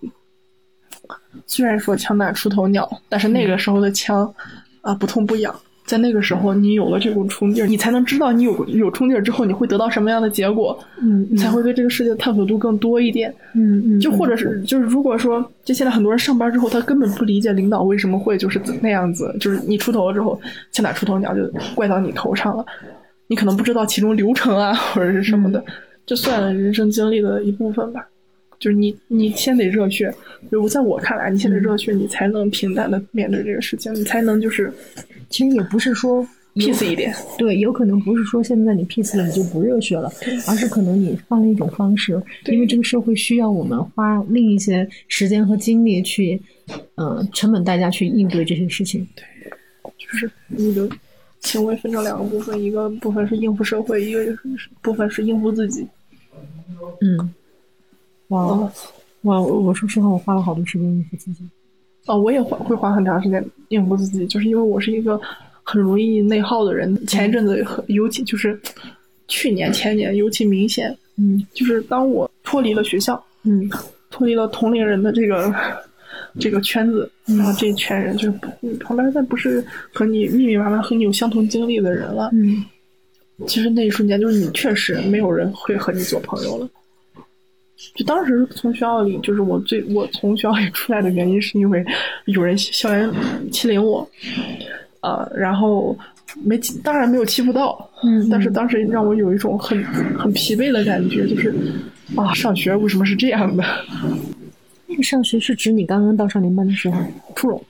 [1.46, 4.32] 虽然说枪打出头鸟，但是那个时候的枪
[4.80, 5.54] 啊、不痛不痒。
[5.88, 13.34] 在那个时候，你有了这股冲劲儿，你才能知道你有有冲劲儿之后，你会得到什么样的结果，嗯，你才会对这个世界的探索度更多一点。
[13.54, 20.38] 嗯嗯，就或者是就是如果说，就现在很多人上班之后，他根本不理解领导为什么会就是那样子，就是你出头了之后，
[20.70, 21.40] 枪打出头鸟就
[21.74, 22.64] 怪到你头上了，
[23.26, 25.64] 你可能不知道其中流程啊 或者是什么的，
[26.04, 28.06] 这算人生经历的一部分吧。
[28.58, 30.12] 就是你，你先得热血。
[30.50, 34.72] 就在我看来，你先得热血，你才能平淡的面对这个事情，你才能就是，
[35.30, 37.14] 其实也不是说 peace 一点。
[37.36, 40.10] 对，有可能不是说现在你 peace 了你就不热血了，
[40.46, 46.40] 而是可能你换了一种方式，因为这个社会需要我们花另一些时间和精力去，
[46.94, 49.06] 呃，成本代价去应对这些事情。
[49.14, 49.24] 对
[49.96, 50.88] 就是你的
[51.40, 54.24] 行为分成两个部分，一个部分是应付社会，一个
[54.80, 55.86] 部分是应付自己。
[57.00, 57.34] 嗯，
[58.28, 58.62] 哇
[59.22, 61.42] 我我说实话，我花了好多时间应付自己。
[62.06, 65.20] 哦，我也花会花很长时间应付自己，就是因为我是一个
[65.62, 67.06] 很容易内耗的人。
[67.06, 68.58] 前一阵子尤其就是
[69.26, 73.68] 去年前年尤其明显，嗯就是当我脱离了学校，嗯
[74.10, 75.52] 脱离了同龄人的这个
[76.38, 79.62] 这个圈子，然后这一圈人就是嗯旁边再不是
[79.92, 82.30] 和你密密麻麻和你有相同经历的人了。
[82.32, 82.64] 嗯
[83.46, 86.68] 其实那一瞬间，就是你确实没有人会和你做朋友了。
[87.94, 91.84] 就当时从学校里，就是我最我从学校里出来的原因，是因为
[92.26, 93.08] 有人校园
[93.52, 94.08] 欺凌我，
[95.00, 95.96] 呃，然后
[96.42, 101.54] 没当然没有欺负到，嗯但是当时让我有一种很很疲惫的感觉，就是
[102.16, 103.64] 啊，上学为什么是这样的？
[104.86, 107.00] 那个上学是指你刚刚到少年班的时候，
[107.36, 107.62] 初中，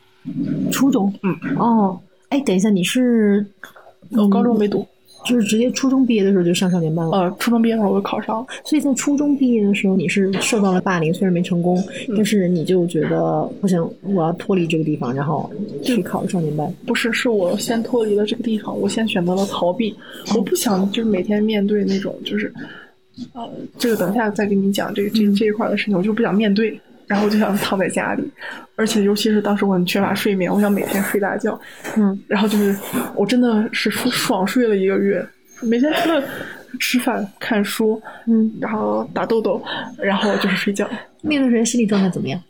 [0.71, 1.13] 初中？
[1.23, 3.45] 嗯，哦，哎，等一下，你是
[4.11, 4.87] 我高中没读，
[5.25, 7.17] 就是直接初中毕业的时候就上少年班了？
[7.17, 11.83] 呃，初中毕业的时候我就考上了，所以在初中毕业的时候，你是受到了霸凌，虽然没成功，
[12.17, 15.51] 但是你就觉得不行，我要脱离这个地方，然后
[15.83, 16.73] 去考少年班。
[16.87, 19.95] 不是，是我先脱离了这个地方，我先选择了逃避。
[20.35, 22.53] 我不想就是每天面对那种就是，
[23.33, 28.23] 呃，这个等一下再跟你讲这个这这一块的事情，我就不想面对，然后我就想躺在家里，
[28.77, 31.59] 而且尤其是当时我很缺乏睡眠，我想每天睡大觉，
[31.97, 32.77] 嗯，然后就是
[33.17, 35.27] 我真的是爽爽睡了一个月，
[35.63, 36.23] 每天除了
[36.79, 39.61] 吃饭、看书，嗯，然后打豆豆，
[39.97, 40.89] 然后就是睡觉。
[41.23, 42.41] 那段时间心理状态怎么样？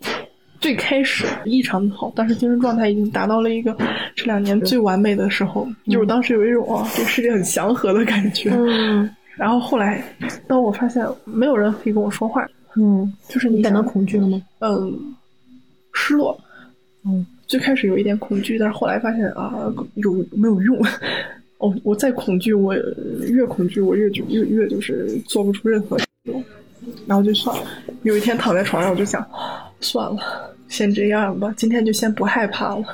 [0.59, 3.73] 最开始异常的好，当时精神状态已经达到了一个
[4.13, 8.51] 这两年最完美的时候，就是当时有一种啊，这个世界很祥和的感觉。
[8.53, 10.03] 嗯然后后来，
[10.49, 14.41] 当我发现没有人可以跟我说话，嗯，就是你你感到恐惧了吗？
[14.59, 15.15] 嗯
[15.93, 16.39] 失落，
[17.05, 19.53] 嗯，最开始有一点恐惧，但是后来发现啊，
[19.95, 20.77] 有没有用？
[21.59, 22.73] 哦，我再恐惧，我
[23.27, 25.97] 越恐惧，我越就越越就是做不出任何
[27.05, 27.63] 然后就算了。
[28.03, 29.25] 有一天躺在床上，我就想，
[29.81, 32.85] 算了，先这样吧，今天就先不害怕了。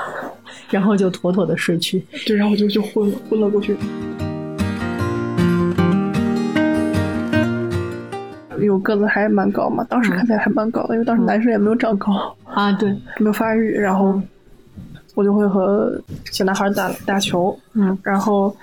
[0.70, 2.02] 然后就妥妥的睡去。
[2.26, 3.76] 对，然后我就就昏了，昏了过去。
[8.60, 14.20] 因为我个子还蛮高嘛，当时看起来还蛮高的，因为当时男生也没有长高，啊，对， 没有发育，然后
[15.14, 17.96] 我就会和小男孩打打球，嗯。
[18.02, 18.54] 然后，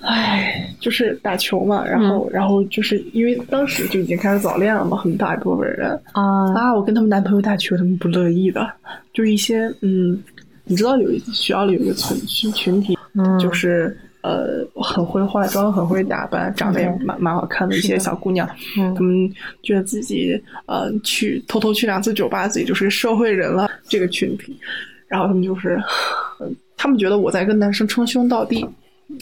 [0.00, 5.90] 唉，就是打球嘛，然后，然后就是因为当时就已经开始早恋了嘛，很大一部分人。
[6.12, 8.68] 啊，啊，我跟他们男朋友打球，他们不乐意的，
[9.12, 10.20] 就是一些嗯，
[10.64, 13.38] 你知道有一学校里有一个群群群体，嗯。
[13.38, 19.30] 就是呃很会化妆、很会打扮、长得也蛮蛮好看的一些小姑娘，嗯她们
[19.62, 23.68] 觉得自己呃去偷偷去两次酒吧，自己就是社会人了。
[23.86, 24.58] 这个群体，
[25.06, 25.78] 然后他们就是，
[26.40, 28.64] 呃他们觉得我在跟男生称兄道弟。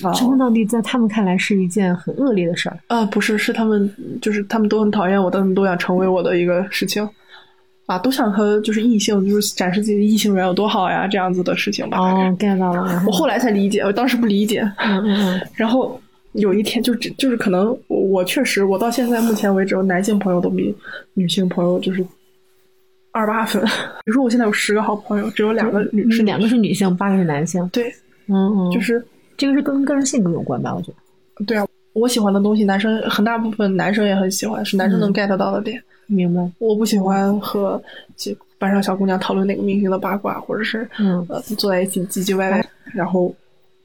[0.05, 2.79] 啊称兄道弟在他们看来是一件很恶劣的事儿。
[2.87, 7.07] 啊，不是，是他们，就是他们都很讨厌我，但他们都想成为我的一个事情，
[7.93, 11.99] 啊，都想和就是异性，就是展示自己的异性缘有多好呀，这样子的事情吧。
[11.99, 13.01] 哦，get 到了。
[13.01, 14.61] 后我后来才理解，我当时不理解。
[14.79, 16.01] 嗯嗯嗯 然后
[16.33, 20.75] 有一天就只就是可能我我确实我到现在目前为止，我男性朋友都比
[21.15, 22.05] 女性朋友就是
[23.13, 23.63] 二八分。
[23.63, 23.71] 比
[24.07, 27.69] 如说我现在有十个好朋友，只有两个女是是两个是女性，八个是男性。
[27.73, 27.93] 对，
[28.29, 29.05] 嗯嗯，就是
[29.37, 30.75] 这个是跟个人性格有关吧？
[30.75, 31.45] 我觉得。
[31.45, 35.83] 对啊，我喜欢的东西，男生很大部分男生也很喜欢，是男生能 get 到的点。
[36.07, 36.51] 明白。
[36.59, 37.81] 我不喜欢和
[38.17, 43.35] 这班上小姑娘讨论哪个明星的八卦，或者是嗯呃坐在一起唧唧歪歪，然后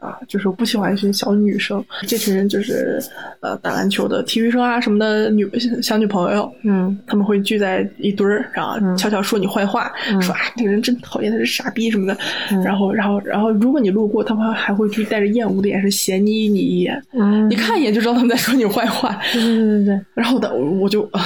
[0.08, 3.00] 啊，就是我不喜欢一群小女生，这群人就是
[3.42, 5.48] 呃打篮球的体育生啊什么的女
[5.82, 12.18] 小女朋友，嗯他们会聚在一堆儿，然后嗯悄悄说你坏话，嗯说啊这个人真讨厌，他是傻逼什么的，
[12.52, 20.02] 嗯然后然后然后如果你路过，他们还会去带着厌恶的眼神斜睨你一眼，嗯，你看一眼就知道他们在说你坏话，对对对对对。
[20.14, 21.22] 然后的我我就啊，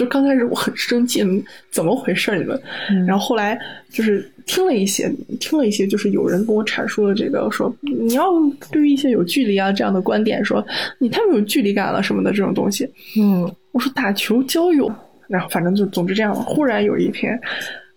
[0.00, 2.58] 就刚开始我很生气，嗯怎么回事儿你们？
[2.90, 8.24] 嗯然后后来就是听了一些，听了一些，就是有人跟我阐述了这个，说你要
[8.72, 10.66] 对于一些有距离啊这样的观点，说
[10.98, 12.88] 你太没有距离感了什么的这种东西。
[13.20, 13.42] 嗯
[13.72, 14.90] 我说打球交友，
[15.28, 16.40] 然后反正就总之这样了。
[16.40, 17.38] 忽然有一天，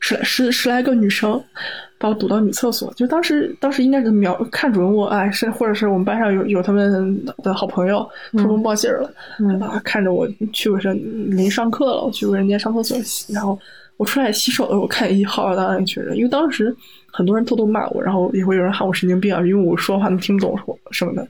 [0.01, 1.41] 十来十十来个女生
[2.03, 10.93] 把我堵到女厕所，就当时当时应该是瞄看准我，哎，是或者是我们班上有有他们的好朋友通风报信儿了，嗯啊，看着我去卫生
[11.31, 13.57] 临上课了，我去卫生间上厕所，然后
[13.95, 16.75] 我出来洗手的时候，我看一浩浩荡荡一群人，因为当时
[17.09, 21.25] 很多人偷偷骂我，然后也会有人喊我神经病啊，因为我说话能听不懂说什么的，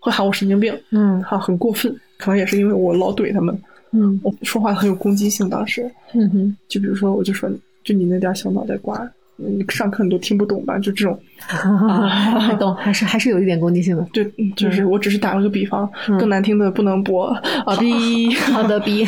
[0.00, 1.94] 会喊我神经病，嗯哈，很过分。
[2.16, 3.54] 可能也是因为我老怼他们，
[3.92, 5.50] 嗯我说话很有攻击性。
[5.50, 5.82] 当时
[6.14, 7.50] 嗯哼，就比如说，我就说，
[7.84, 8.96] 就你那点小脑袋瓜，
[9.36, 10.78] 你上课你都听不懂吧？
[10.78, 11.18] 就这种，
[11.48, 14.06] 啊，懂，还是还是有一点攻击性的。
[14.12, 17.26] 对，嗯就是我只是打了个比方，嗯更难听的不能播
[17.66, 18.34] 啊逼。
[18.34, 19.06] 好的，逼。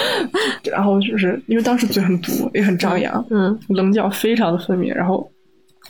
[0.70, 5.30] 然后就是因为当时嘴很毒，也很张扬，嗯棱角非常的分明，然后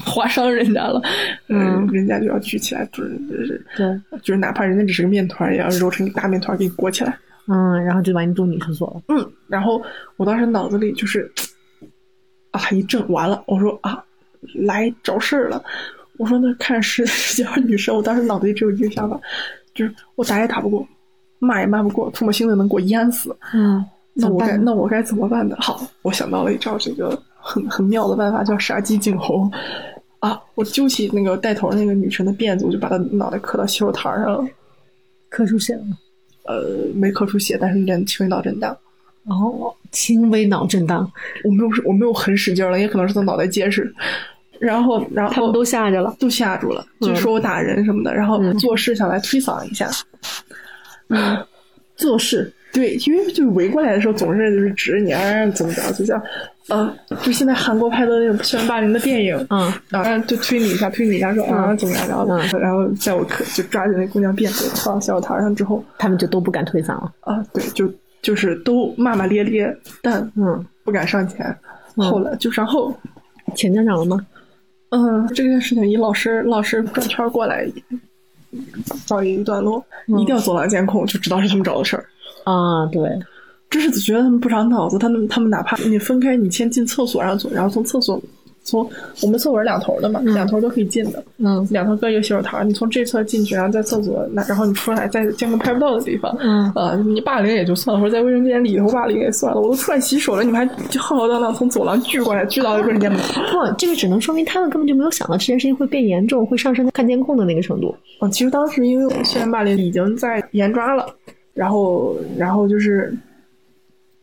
[0.05, 1.01] 划伤人家了，
[1.49, 7.17] 嗯人家就要举起来，就是就是对，就是哪怕人家只是个面团，也要揉成一个大面团给你裹起来。
[7.51, 9.03] 嗯，然后就把你送女厕所了。
[9.09, 9.81] 嗯，然后
[10.19, 11.31] 我当时脑子里就是
[12.59, 14.03] 啊一怔，完了，我说啊
[14.55, 15.63] 来找事儿了，
[16.17, 19.21] 我说那看是 小女生，我当时脑子里只有一个想法，
[19.75, 20.87] 就是我打也打不过，
[21.39, 25.57] 骂也骂不过，唾沫星子能给我淹死，嗯，那我该那我该怎么办呢？
[25.61, 29.51] 好，我想到了一招这个很很妙的办法，叫杀鸡儆猴。
[30.21, 30.37] 啊！
[30.57, 34.45] 我揪起那个带头那个女生的辫子，我就把她脑袋磕到洗手台上了。
[35.29, 35.83] 磕出血了。
[36.43, 38.77] 呃，没磕出血，但是有点轻微脑震荡。
[39.29, 41.11] 哦，轻微脑震荡，
[41.45, 43.93] 我没有我没有很使劲了，也可能是他脑袋结实。
[44.59, 46.17] 然后，然后他们都吓着了。
[46.19, 49.89] 都吓住了，就说我打人什么的，然后做事想来推搡一下。
[51.11, 51.39] 嗯，
[51.97, 56.21] 做事对，因为就围过来的时候总是就是指着你啊怎么着，就像
[56.69, 67.11] 呃，就现在韩国拍的那种校园霸凌的电影，嗯然后就推你一下，推你一下说啊嗯怎么样，然后嗯然后在我可就抓着那姑娘辫子放到小台上之后他们就都不敢推搡了。
[67.21, 67.91] 啊，对，就
[68.23, 71.57] 就是都骂骂咧咧，但嗯，不敢上前。
[71.97, 72.95] 后来就然后
[73.57, 74.25] 请家长了吗？
[74.91, 77.71] 嗯，这件事情以老师老师转圈过来
[79.09, 82.07] 告一段落，一定要走廊监控，就知道是他们找的事儿。
[82.45, 83.03] 啊，对，
[83.69, 88.21] 就是觉得他们不长脑子，他们他们哪怕你分开，你先进厕所，然后从然后从厕所
[88.69, 88.89] 从
[89.23, 103.41] 我们厕所是两头的嘛，两头都可以进的，嗯两头各一个洗手台，你从这侧进去，然后在厕所那，然后你出来在监控拍不到的地方，嗯呃，你霸凌也就算了，或者在卫生间里头霸凌也算了，我都出来洗手了，你们还就浩浩荡荡从走廊聚过来，聚到卫生间门口。
[103.51, 107.95] 不，这个只能说明他们根本就没有想到这件事情会变严重，会上升到看监控的那个程度。
[108.21, 111.07] 嗯，其实当时因为我们校园霸凌已经在严抓了，
[111.55, 113.17] 然后然后就是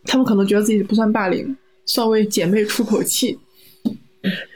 [0.06, 3.38] 他们可能觉得自己不算霸凌，算为姐妹出口气，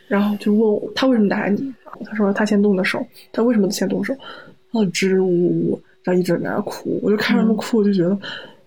[0.07, 1.73] 然后就问我他为什么打你？
[2.05, 4.13] 他说他先动的手，他为什么先动手？
[4.13, 8.17] 然后支支吾吾，然后一直在那儿哭，我就看着他们哭，我就觉得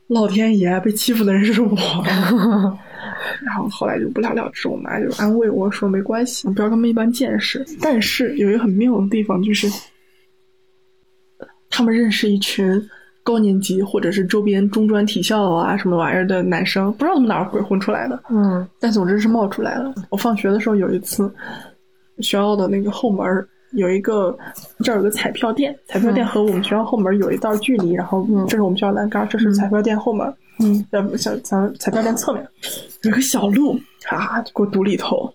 [0.08, 1.76] 老天爷被欺负的人是我。
[3.44, 7.64] 然后后来就不了了之，我妈就安慰我说没关系，不要跟他们一般见识。
[7.80, 9.68] 但是有一个很妙的地方就是。
[11.74, 12.66] 他们认识一群
[13.24, 19.94] 高年级或者是周边中专体校啊什么玩意儿的男生，不知道他们哪儿鬼混出来的，嗯但总之是冒出来了。
[20.10, 21.32] 我放学的时候有一次，
[22.18, 23.24] 学校的那个后门
[23.72, 24.36] 有一个
[24.84, 30.26] 这儿有个彩票店，彩票店和我们学校后门有一段距离，然后这是我们学校栏杆，这是彩票店后门，
[30.60, 32.46] 嗯，呃，小咱彩票店侧面
[33.02, 33.78] 有个小路
[34.10, 35.32] 啊，就给我堵里头。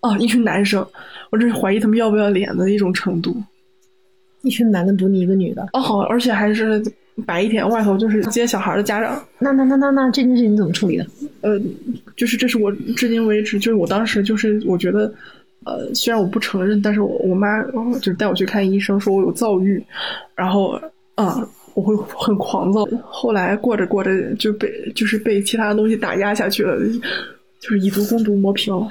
[0.00, 0.86] 啊，一群男生，
[1.30, 3.36] 我这是怀疑他们要不要脸的一种程度。
[4.42, 6.82] 一群男的堵你一个女的，哦，好，而且还是
[7.26, 11.06] 白天外头就是接小孩的家长，那那那那那这件事情你怎么处理的？
[11.42, 11.60] 呃，
[12.16, 15.12] 就是这是我至今为止，就是我当时就是我觉得，
[15.64, 19.82] 呃，虽然我不承认，但是我我妈呃就是带我去看医生，说我有躁郁，
[20.34, 20.80] 然后
[21.16, 21.26] 嗯，
[21.74, 26.78] 我会很狂躁，后来过着过着就被就是被其他的东西打压下去了，
[27.60, 28.88] 就是以毒攻毒磨平了。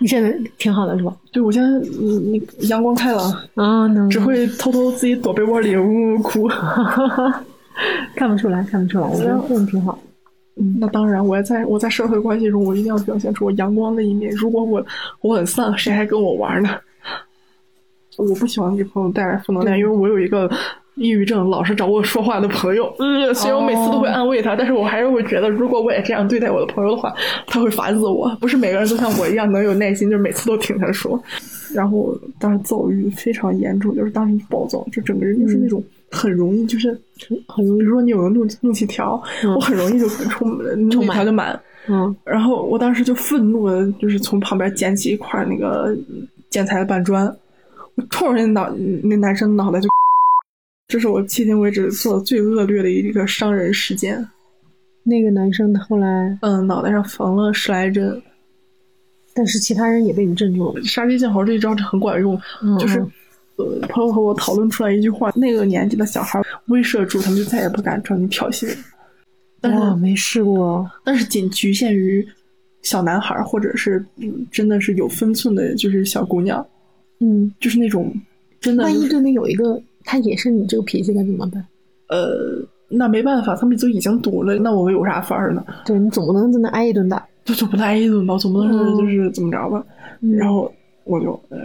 [0.00, 1.14] 你现在挺好的是吧？
[1.30, 6.48] 对我现在你你阳光开朗，啊，能只会偷偷自己躲被窝里呜呜哭。
[8.16, 9.98] 看不出来，看不出来，我觉得这样挺好。
[10.56, 14.30] 嗯，那当然，我要在我在社会关系中，我一定要表现出我阳光的一面。
[14.32, 14.84] 如果我
[15.20, 16.70] 我很丧，谁还跟我玩呢？
[18.18, 20.50] 我不喜欢给朋友带来负能量，因为我有一个
[20.96, 27.12] 抑郁症老是找我说话的朋友，嗯，所以我每次都会安慰他，但是我还是会觉得，如果我也这样对待我的朋友的话，
[27.46, 28.28] 他会烦死我。
[28.40, 31.20] 不是每个人都像我一样能有耐心，就是每次都听他说。
[31.74, 36.88] 然后当时躁郁非常严重，就是当时暴躁，就整个人就是那种很容易，就是
[37.46, 39.22] 很容易，如果你有个怒怒气条，
[39.56, 41.58] 我很容易就充怒气条就满。
[41.88, 45.96] 嗯然后我当时就愤怒的，就是从旁边捡起一块那个
[46.50, 47.26] 建材的板砖，
[47.94, 48.70] 我冲着那脑
[49.02, 49.88] 那男生脑袋就，
[50.90, 54.28] 这是我迄今为止做的最恶劣的一个伤人事件。
[55.04, 58.20] 那个男生后来，嗯，脑袋上缝了十来针，
[59.32, 60.82] 但是其他人也被你镇住了。
[60.82, 63.06] 杀鸡儆猴这一招很管用，嗯就是。
[63.56, 68.74] 呃，朋友和我讨论出来一句话：那个年纪的小孩威慑住他们，就再也不敢找你挑衅。
[69.60, 70.90] 但是哇，没试过。
[71.04, 72.26] 但是仅局限于
[72.80, 76.66] 小男孩，或者是嗯真的是有分寸的，就是小姑娘，
[77.18, 78.10] 嗯，就是那种
[78.62, 81.64] 真的、就是，万一对面有一个他也是你这个脾气该怎么办？
[82.08, 85.64] 呃，那没办法，他们都已经赌了，那我有啥法儿呢？
[85.84, 87.24] 对你总不能在那挨一顿打。
[87.44, 89.84] 就总不能挨一顿吧，总不能就是怎么着吧？
[90.20, 90.72] 嗯然后
[91.04, 91.58] 我就呃，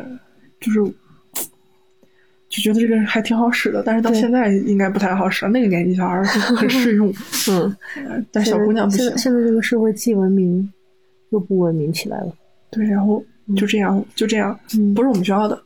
[0.61, 0.79] 就是
[2.49, 5.45] 就觉得这个还挺好使的，但是到现在应该不太好使。
[5.49, 7.09] 那个年纪小孩儿很适用，
[7.51, 7.75] 嗯，
[8.07, 9.41] 呃但小姑娘不行现在。
[9.43, 10.71] 这个社会既文明
[11.31, 12.33] 又不文明起来了。
[12.71, 13.23] 对，然后
[13.57, 15.61] 就这样，就这样，嗯不是我们学校的，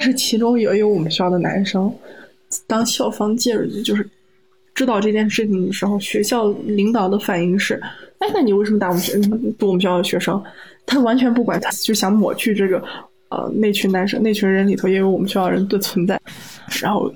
[0.00, 1.92] 是 其中也有我们学校的男生，
[2.66, 4.08] 当校方介入，就是
[4.74, 7.74] 知道这件事情的时候，学校领导的反应是：
[8.18, 9.18] 哎，那你为什么打我们学
[9.58, 10.42] 堵我们学校的学生？
[10.86, 12.82] 他完全不管，他就想抹去这个
[13.28, 16.20] 呃那群男生那群人里头也有我们学校人的存在，
[16.82, 17.12] 然后。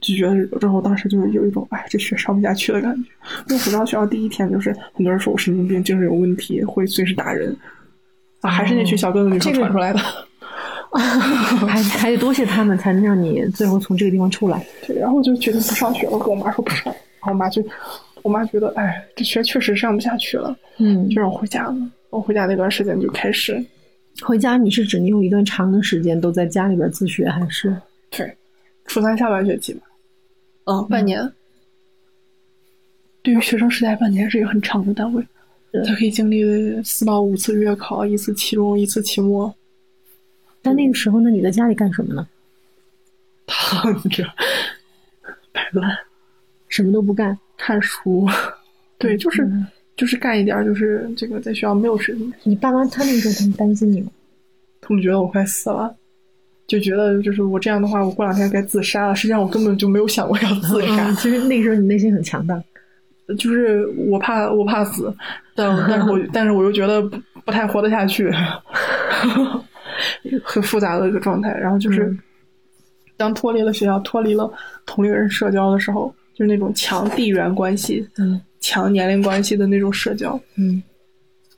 [0.00, 3.10] 就觉得，然后当时就是有一种，哎，这学上不下去的感觉。
[3.48, 7.52] 因为回到学校第一天，就是很多人说我神经病，精神有问题，会随时打人。
[8.40, 9.98] 啊，还是那群小哥哥女生这个传出来的。
[11.68, 14.66] 还还得多谢他们，才能让你最后从这个地方出来。
[14.86, 16.84] 对，然后我就决定不上学了，跟我妈说不上。
[16.86, 17.62] 然后我妈就，
[18.22, 21.76] 我妈觉得，哎，这学确实上不下去了，嗯就让我回家了。
[22.10, 23.64] 我回家那段时间就开始，
[24.22, 27.74] 回家你是指你有一段长的时间都在家里边自学，还是？
[28.10, 28.36] 对，
[28.86, 29.82] 初三下半学期吧，
[30.64, 31.30] 嗯，半年。
[33.22, 35.22] 对于学生时代，半年是一个很长的单位，
[35.70, 39.54] 对他可以经历四到五次月考，一次期中，一次期末，
[40.62, 42.26] 但那个时候呢，你在家里干什么呢？
[43.46, 44.24] 躺着
[45.52, 45.90] 摆烂。
[46.68, 47.38] 什么都不干。
[47.56, 48.26] 看书，
[48.98, 54.10] 对，就是、嗯就是干一点，就是这个在学校没有事情，你爸妈他那个时候他们担心你吗？
[54.80, 55.94] 他们觉得我快死了，
[56.66, 59.14] 就觉得就是我这样的话，我过两天该自杀了。
[59.14, 62.58] 实际上我根本就没有想过要自杀，嗯，其实那个时候你内心很强大。
[63.38, 65.14] 就是我怕我怕死，
[65.54, 68.32] 但但是我但是我又觉得不不太活得下去，
[70.44, 71.52] 很复杂的一个状态。
[71.54, 72.18] 然后就是、嗯
[73.16, 74.50] 当脱离了学校，脱离了
[74.86, 80.82] 同龄人社交的时候，就是那种强地缘关系、嗯强年龄关系的那种社交，嗯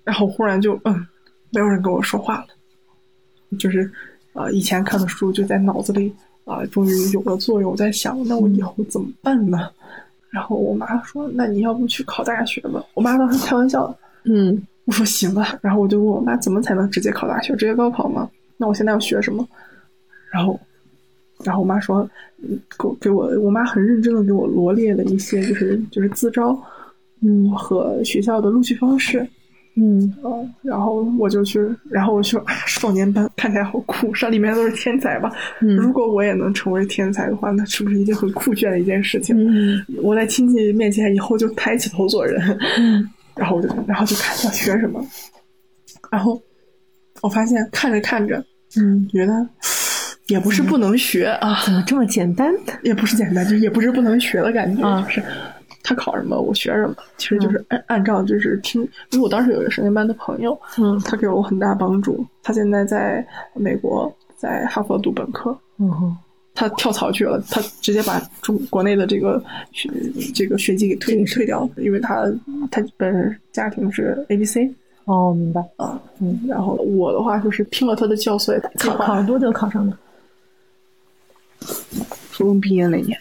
[0.02, 1.06] 然后忽然就嗯，
[1.50, 2.46] 没有人跟我说话了，
[3.60, 3.82] 就是
[4.32, 6.12] 啊、呃以前看的书就在脑子里
[6.44, 7.70] 啊、终于有了作用。
[7.70, 9.70] 我在想，那我以后怎么办呢？
[10.30, 15.58] 然后我妈说：“那你要不去考大学吧？”我妈当时开玩笑，嗯我说行啊。
[15.60, 17.54] 然后我就问我妈，怎么才能直接考大学？
[17.56, 18.28] 直接高考吗？
[18.56, 19.46] 那我现在要学什么？
[20.32, 20.58] 然后，
[21.44, 22.08] 然后我妈说，
[22.42, 26.56] 嗯给我给我，我妈很认真的给我罗列了一些，就是就是自招
[27.20, 29.26] 嗯和学校的录取方式。
[29.74, 31.58] 嗯嗯，然后我就去，
[31.88, 35.32] 然后我就啊， 少年班看起来好酷，上里面都是天才吧？
[35.62, 39.34] 嗯如果我也能成为天才的话，那是不是一件很酷炫的一件事情？
[39.38, 42.38] 嗯我在亲戚面前以后就抬起头做人。
[43.34, 45.02] 嗯然后我就，然后就看要学什么，
[46.10, 46.40] 然后
[47.22, 48.44] 我发现看着看着，
[48.76, 49.32] 嗯，觉得
[50.26, 52.52] 也不是不能学啊，怎么这么简单？
[52.82, 55.22] 也不是简单，就是也不是不能学的感觉，啊就是
[55.82, 66.16] 他考什么我学什么，其实就是按按照就是听，因为我当时有一个少年班的朋友，嗯他给了我很大帮助，他现在在美国，在哈佛读本科，嗯哼
[66.54, 69.42] 他跳槽去了，他直接把中国内的这个
[69.72, 69.90] 学
[70.34, 72.24] 这个学籍给退退掉了，因为他
[72.70, 74.70] 他本身家庭是 A B C
[75.04, 75.60] 哦，明白。
[75.76, 79.96] 啊，嗯，然后我的话就是听了他的教唆，计考考划了多久考上的？
[82.32, 83.16] 初中毕业那年，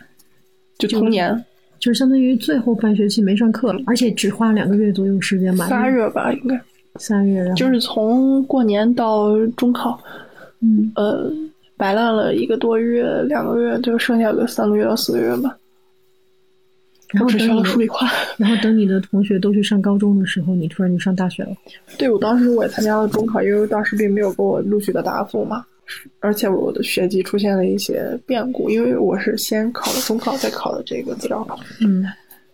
[0.78, 1.46] 就同年
[1.80, 5.68] 就是相当于最后半学期没上课，而且只花两个月左右时间吧。
[5.68, 6.60] 仨月吧，应该
[6.96, 10.02] 仨月，然后就是从过年到中考，
[10.62, 11.32] 嗯呃，
[11.82, 15.58] 摆烂了一个多月、两个月，就剩下个三个月到四个月吧。
[17.08, 18.08] 然后只学等你的，了数理化。
[18.38, 21.50] 然后等你的同学都去上高中的时候，你突然就上大学了。
[21.98, 25.66] 对，我当时我也参加了中考，因为当时并没有给我录取的答复嘛，
[26.20, 32.06] 而且我的学籍出现了一些变故，因为我是先考了中考，再考的这个自招考，嗯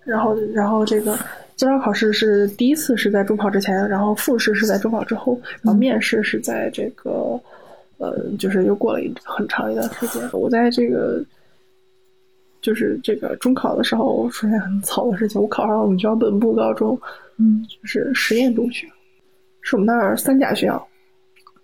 [0.06, 1.18] 然后然后这个
[1.58, 7.38] 自招考试是第一次是在中考之前，然后复试是在中考之后，然后面试是在这个
[7.98, 11.24] 呃，就是又过了一很长一段时间，我在这个。
[12.60, 17.00] 就是这个中考的时候出现很草的事情，我考上了我们学校本部高中，
[17.38, 18.88] 嗯就是实验中学，
[19.62, 20.86] 是我们那儿三甲学校。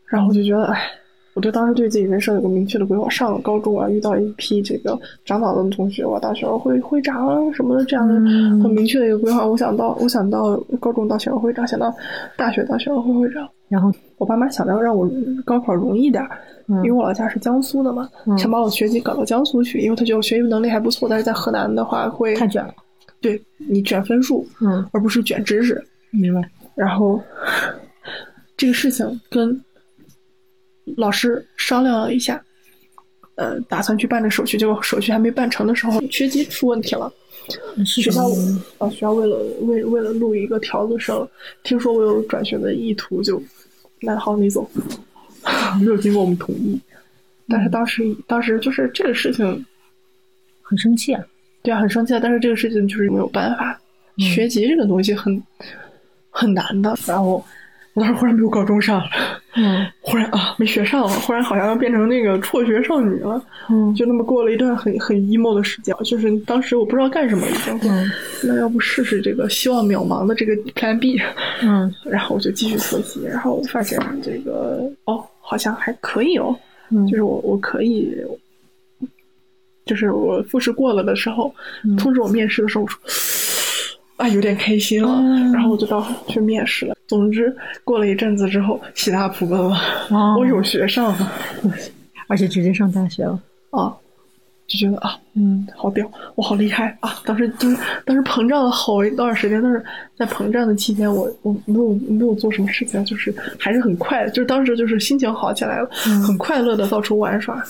[0.06, 0.80] 然后我就觉得，哎，
[1.34, 3.10] 我就当时对自己人生有个明确的规划。
[3.10, 9.46] 上了高中啊，遇到一批这个长脑子的同学，我要当学校会会长啊什么的，这样的嗯很明确的一个规划。
[9.46, 11.94] 我想到，我想到高中当学校会长，想到
[12.38, 13.50] 大学当学校会会长。
[13.74, 15.10] 然后我爸妈想着让我
[15.44, 16.24] 高考容易点
[16.68, 22.76] 因为我老家是江苏的嘛，嗯想把我学籍搞到江苏去，因为他觉得我学习能力还不错，但是在河南的话会太卷了。
[23.20, 25.84] 对你卷分数，嗯，而不是卷知识。
[26.12, 26.48] 明白。
[26.76, 27.20] 然后，
[28.56, 29.60] 这个事情跟
[30.96, 32.40] 老师商量了一下，
[33.36, 37.12] 呃，打算去办这手续，结果手续还没办成的时候，学籍出问题了。
[37.86, 38.30] 学校
[38.78, 41.28] 啊，学校为了为为了录一个条子生，
[41.64, 43.42] 听说我有转学的意图，就
[44.04, 44.70] 那好，你走，
[45.80, 46.80] 没有经过我们同意。
[47.48, 49.66] 但是当时当时就是这个事情
[50.62, 51.24] 很生气啊，
[51.62, 52.20] 对啊，很生气啊。
[52.22, 53.80] 但是这个事情就是没有办法，
[54.18, 55.42] 学籍这个东西很
[56.30, 56.96] 很难的。
[57.08, 57.44] 然后。
[57.96, 59.06] 我当时忽然没有高中上了，
[59.56, 68.12] 嗯，忽然啊没学上了，忽然好像要变成那个辍学少女了，嗯，就那么过了一段很很 emo 的时间，就是当时我不知道干什么，已经，嗯，
[68.44, 71.20] 那要不试试这个希望渺茫的这个 Plan B，
[71.62, 76.56] 嗯，然后我就继续复习，然后我发现这个哦，好像还可以哦，
[76.90, 78.16] 嗯，就是我我可以，
[79.86, 81.54] 就是我复试过了的时候，
[81.98, 83.00] 通知我面试的时候，我说。
[84.16, 85.10] 啊，有点开心了，
[85.52, 86.93] 然后我就到去面试了。
[87.08, 89.76] 总之，过了一阵子之后，喜大普奔了，
[90.40, 91.32] 我有学上了，
[92.28, 93.40] 而且直接上大学了
[93.72, 93.94] 啊！
[94.66, 97.20] 就觉得啊，嗯，好屌，我好厉害啊！
[97.26, 99.84] 当时就是当时膨胀了好一段时间，但是
[100.18, 105.90] 在膨胀的期间，我我没有没有做什么事情，就是还是很快，就是当时就是心情好起来了，
[106.26, 107.62] 很快乐的到处玩耍。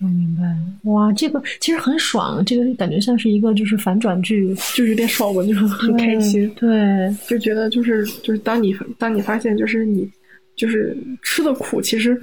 [0.00, 0.42] 我明白，
[0.90, 10.08] 哇，这个其实很爽，这个感觉像是一个就是反转剧，就有点爽文，就很很开心，对，就觉得就是就是当你当你发现就是你
[10.54, 12.20] 就是吃的苦，其实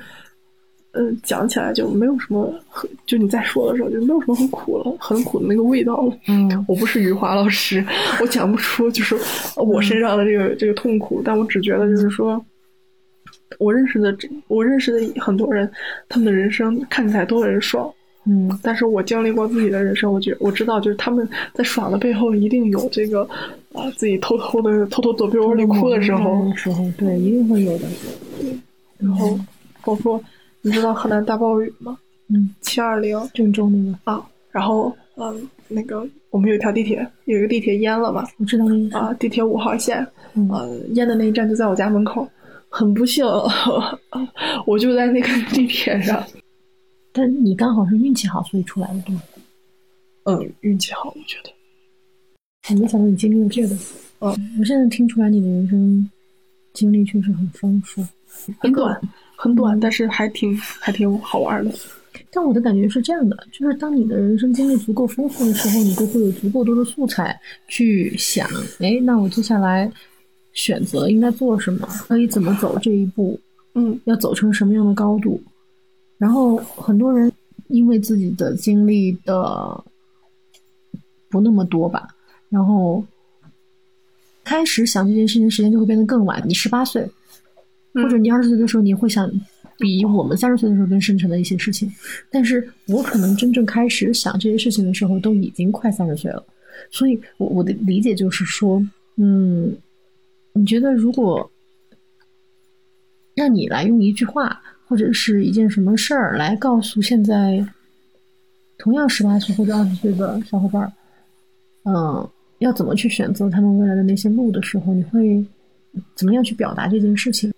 [0.94, 6.18] 嗯讲起来就没有什么很，就你在说的时候就没有什么很苦了，很苦的那个味道了。
[6.30, 7.86] 嗯，我不是余华老师，
[8.22, 9.18] 我讲不出就是
[9.58, 12.42] 我身上的这个这个痛苦，但我只觉得就是说。
[13.60, 15.70] 我认识的这，我认识的很多人，
[16.10, 17.92] 他们的人生看起来都很爽，
[18.26, 23.22] 嗯，但是我经历过自己的人生，我觉我知道，就是他们在爽的背后，一定有这个
[23.74, 27.88] 啊，自己偷偷的偷偷躲被窝里哭的时候，时候，对，一定会有的。
[28.98, 29.38] 然后，
[29.84, 30.22] 包括
[30.62, 31.98] 你知道河南大暴雨吗？
[32.30, 40.50] 嗯，七二零郑州那个啊，然后嗯，那个我们有一条地铁，有一个地铁淹了嘛，我知道那个啊，地铁五号线，嗯，
[40.94, 42.28] 淹的那一站就在我家门口。
[42.78, 43.26] 很不幸，
[44.68, 46.22] 我就在那个地铁上。
[47.14, 49.22] 但你刚好是运气好，所以出来了，对吗？
[50.26, 51.50] 嗯，运气好，我觉得。
[52.70, 53.74] 我没想到你经历了这个。
[54.20, 56.10] 嗯，我现在听出来你的人生
[56.74, 58.06] 经历确实很丰富，
[58.60, 59.00] 很短，
[59.38, 61.74] 很短，但是还挺还挺好玩的。
[62.30, 68.46] 但我的感觉是这样的，就是当你的人生经历足够丰富的时候，你就会有足够多的素材去想。
[68.80, 69.90] 哎，那我接下来。
[70.56, 73.40] 选择应该做什么，可以怎么走这一步，
[73.76, 75.40] 嗯，要走成什么样的高度？
[76.18, 77.32] 然后很多人
[77.68, 79.84] 因为自己的经历的
[81.30, 82.08] 不那么多吧，
[82.50, 83.04] 然后
[84.46, 86.42] 开始想这件事情的时间就会变得更晚。
[86.48, 87.06] 你十八岁，
[87.94, 89.30] 或者你二十岁的时候，你会想
[89.78, 91.92] 比我们三十岁的时候更深沉的一些事情。
[92.32, 96.42] 但是我可能真正开始想这些事情的时候，都已经快三十岁了。
[96.92, 98.82] 所以，我我的理解就是说，
[99.18, 99.76] 嗯。
[100.58, 101.52] 你觉得，如果
[103.36, 107.64] 让你来用一句话或者是一件什么事儿来告诉现在
[108.78, 110.92] 同样十八岁或者二十岁的小伙伴儿，
[111.84, 112.30] 嗯，
[112.60, 115.46] 要怎么去选择他们未来的那些路的时候，你会
[116.16, 117.54] 怎么样去表达这件事情？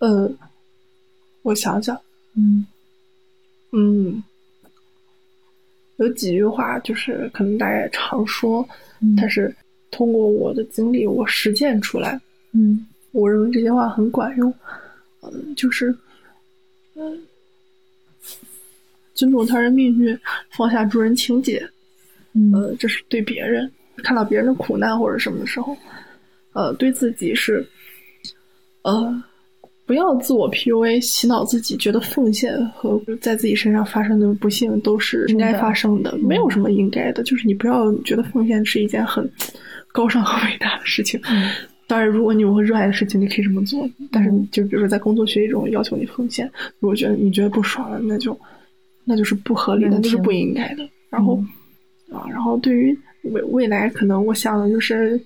[0.00, 0.28] 呃，
[1.42, 1.96] 我想想，
[2.34, 2.66] 嗯
[3.72, 4.20] 嗯，
[5.98, 8.68] 有几句话就是可能大家也常说，
[9.16, 9.54] 但是
[9.92, 12.20] 通过我的经历，我实践出来。
[12.52, 14.52] 嗯，我认为这些话很管用。
[15.22, 15.94] 嗯，就是，
[16.94, 17.18] 嗯，
[19.14, 20.18] 尊重他人命运，
[20.50, 21.62] 放下助人情节。
[22.54, 25.76] 呃，这是对别人看到别人的苦难或者什么的时候，
[26.52, 27.66] 呃，对自己是，
[28.82, 29.22] 呃，
[29.84, 37.22] 不要自我 PUA，洗脑自己，觉得奉献和在自己身上发生的不幸都是应该发生的，没有什么应该的。
[37.24, 39.30] 就是你不要觉得奉献是一件很
[39.92, 41.20] 高尚和伟大的事情。
[41.90, 43.90] 当然，如果你有很热爱的事情，你可以这么做。
[44.12, 48.38] 但是，就比如说在工作学习中要求你奉献，如果觉得你觉得不爽了，那就
[49.04, 50.88] 那就是不合理的，就是不应该的。
[51.08, 51.42] 然后
[52.12, 55.20] 啊，然后对于未未来，可能我想的就是，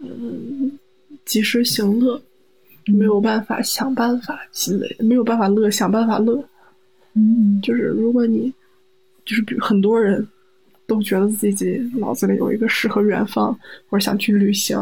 [0.00, 0.76] 嗯，
[1.24, 2.20] 及时行乐，
[2.86, 6.44] 没有办法想办法积累，没有办法乐，想办法乐。
[7.14, 8.52] 嗯，就是如果你
[9.24, 10.26] 就是比如很多人。
[10.86, 13.56] 都觉得自己脑子里有一个诗和远方，
[13.88, 14.78] 或者想去旅行。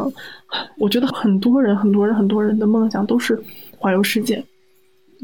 [0.79, 3.41] 我觉得很多人、很多人、很多人的梦想都是
[3.79, 4.43] 环游世界。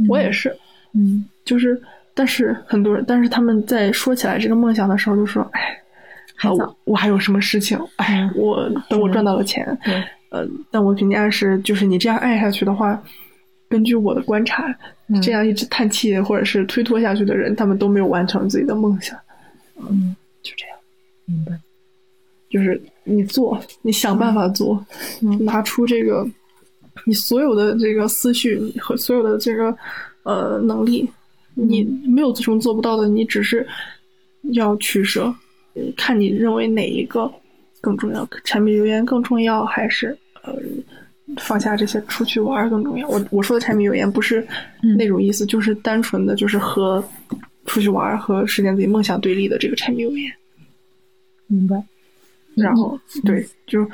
[0.08, 0.54] 我也是，
[0.92, 1.80] 嗯，就是，
[2.14, 5.60] 但是很多人，但是他们在说起来这个梦想的时候，就说：“哎，
[6.34, 7.78] 还早，我还有什么事情？
[7.96, 9.66] 哎，我等我赚到了钱，
[10.30, 13.02] 呃，但我给你暗示，就是你这样爱下去的话，
[13.70, 14.66] 根据我的观察，
[15.08, 15.20] 嗯。
[15.22, 19.18] 这样一直叹气或者是推脱下去的人，他们都没有完成自己的梦想。
[19.78, 20.14] 嗯，
[20.46, 20.76] 就这样，
[21.26, 21.60] 明白。
[22.48, 24.86] 就是你做，你想办法做，
[25.20, 26.24] 嗯拿出这个
[27.04, 29.76] 你所有的这个思绪和所有的这个
[30.22, 31.06] 呃能力，
[31.54, 33.66] 你没有什么做不到的，你只是
[34.52, 35.24] 要取舍，
[35.74, 37.30] 呃看你认为哪一个
[37.80, 40.54] 更重要，柴米油盐更重要，还是呃
[41.38, 43.08] 放下这些出去玩儿更重要？
[43.08, 44.46] 我我说的柴米油盐不是
[44.96, 47.04] 那种意思，就是单纯的就是和
[47.66, 50.32] 出去玩和实现自己梦想对立的这个柴米油盐。
[51.46, 51.82] 明白。
[52.54, 53.86] 然后对，就是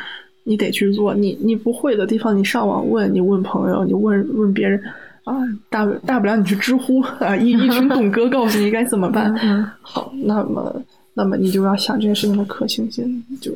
[0.45, 4.81] 你得去做，你你不会的地方，你上网问，你问朋友，你问问别人
[5.25, 5.35] 啊，
[5.69, 9.35] 大不大不了你去知乎啊，一 一群懂哥告诉你该怎么办。
[9.43, 10.81] 嗯好，那么
[11.15, 13.53] 那么你就要想这件事情的可行性，就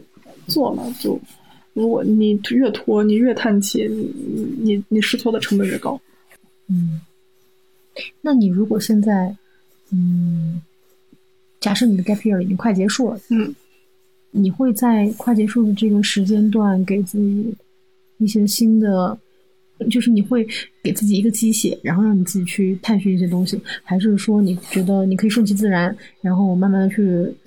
[0.49, 1.19] 做嘛，就
[1.73, 6.01] 如果你越拖，你越叹气，你你你你试错的成本越高。
[6.69, 7.01] 嗯，
[8.21, 9.37] 那你如果现在，
[9.93, 10.61] 嗯，
[11.61, 13.55] 假设你的 gap year 已经快结束了，嗯，
[14.31, 17.55] 你会在快结束的这个时间段给自己
[18.19, 19.19] 一些新的，
[19.91, 20.47] 就是你会
[20.83, 27.03] 给自己一个鸡血，然后让你自己去探寻一些东西，还是说你觉得你可以顺其自然，然后慢慢的去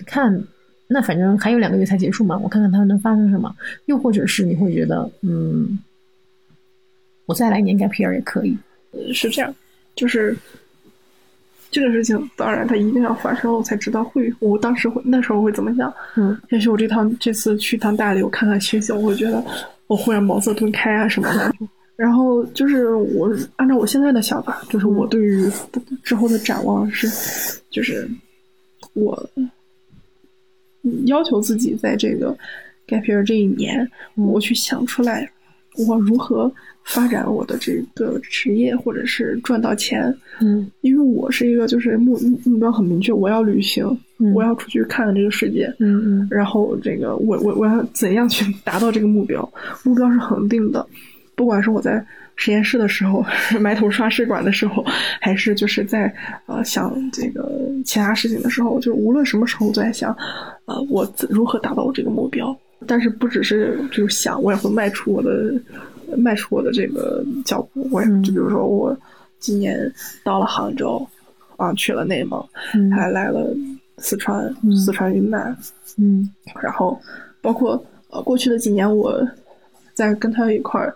[0.06, 0.44] 看？
[0.92, 3.56] 那反正还有两个月才结束嘛，我看看它能发生什么。
[3.86, 5.78] 又或者是你会觉得，嗯，
[7.28, 8.58] 我再来一年 gap year 也可以。
[8.92, 9.54] 呃是这样，
[9.96, 10.36] 就是
[11.72, 15.93] 这个事情，当然它一定要发生了，我才知道会，我当时会那时候会怎么想。
[16.15, 19.43] 嗯也许我这趟这次去趟大理，我看看星星，我会觉得
[19.88, 21.53] 我忽然茅塞顿开啊什么的。
[21.95, 25.51] 然后就是我按照我现在的想法，就是我对于
[26.01, 28.09] 之后的展望是，就是
[28.93, 29.30] 我
[31.07, 32.32] 要求自己在这个
[32.88, 35.30] gap year 这一年，我去想出来
[35.88, 36.52] 我如何
[36.84, 40.16] 发展我的这个职业，或者是赚到钱。
[40.42, 43.86] 嗯因为我是一个就是目目目标很明确，我要旅行，
[44.18, 45.66] 嗯我要出去看看这个世界。
[45.80, 49.48] 嗯嗯然后这个我我我要怎样去达到这个目标？
[49.84, 50.86] 目标是恒定的，
[51.36, 52.04] 不管是我在
[52.36, 53.24] 实验室的时候
[53.60, 54.84] 埋头刷试管的时候，
[55.20, 56.14] 还是就是在
[56.46, 60.16] 呃想这个其他事情的时候，就无论什么时候我都在想，
[60.66, 62.58] 呃，我怎如何达到我这个目标？
[62.90, 65.54] 但是不只是就是想，我也会迈出我的
[66.18, 67.88] 迈出我的这个脚步。
[67.92, 68.98] 我也嗯就比如说我
[69.38, 69.80] 今年
[70.24, 71.08] 到了杭州，
[71.56, 73.56] 啊，去了内蒙，嗯还来了
[74.00, 75.56] 四川，嗯四川云南，
[75.98, 76.28] 嗯
[76.64, 77.00] 然后
[77.44, 77.80] 包括
[78.10, 79.24] 呃过去的几年，我
[79.94, 80.96] 在跟他一块儿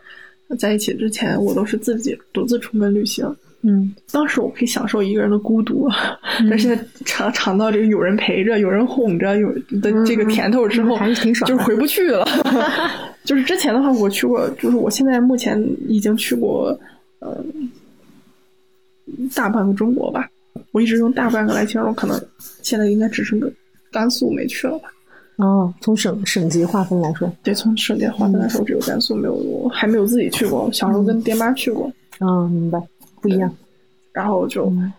[0.57, 3.23] 在一起之前，我都是自己独自出门旅行。
[3.65, 5.87] 嗯当时我可以享受一个人的孤独，
[6.49, 9.51] 但现在尝尝到这个有人陪着、有人哄着、有
[9.81, 12.25] 的这个甜头之后，嗯还是挺爽就是回不去了。
[13.23, 15.57] 就是之前的话，我去过，就是我现在目前
[15.87, 16.77] 已经去过，
[17.19, 17.43] 呃，
[19.33, 20.29] 大半个中国吧。
[20.71, 22.21] 我一直用大半个来形容，可能
[22.61, 23.51] 现在应该只剩个
[23.91, 24.89] 甘肃没去了吧。
[25.37, 30.69] 哦，从省省级划分来说，对，从省级划分来说，只有甘肃没有，我还没有自己去过。
[30.73, 32.79] 小时候跟爹妈去过，哦、明白，
[33.23, 33.51] 不一样。
[34.11, 34.93] 然后就、嗯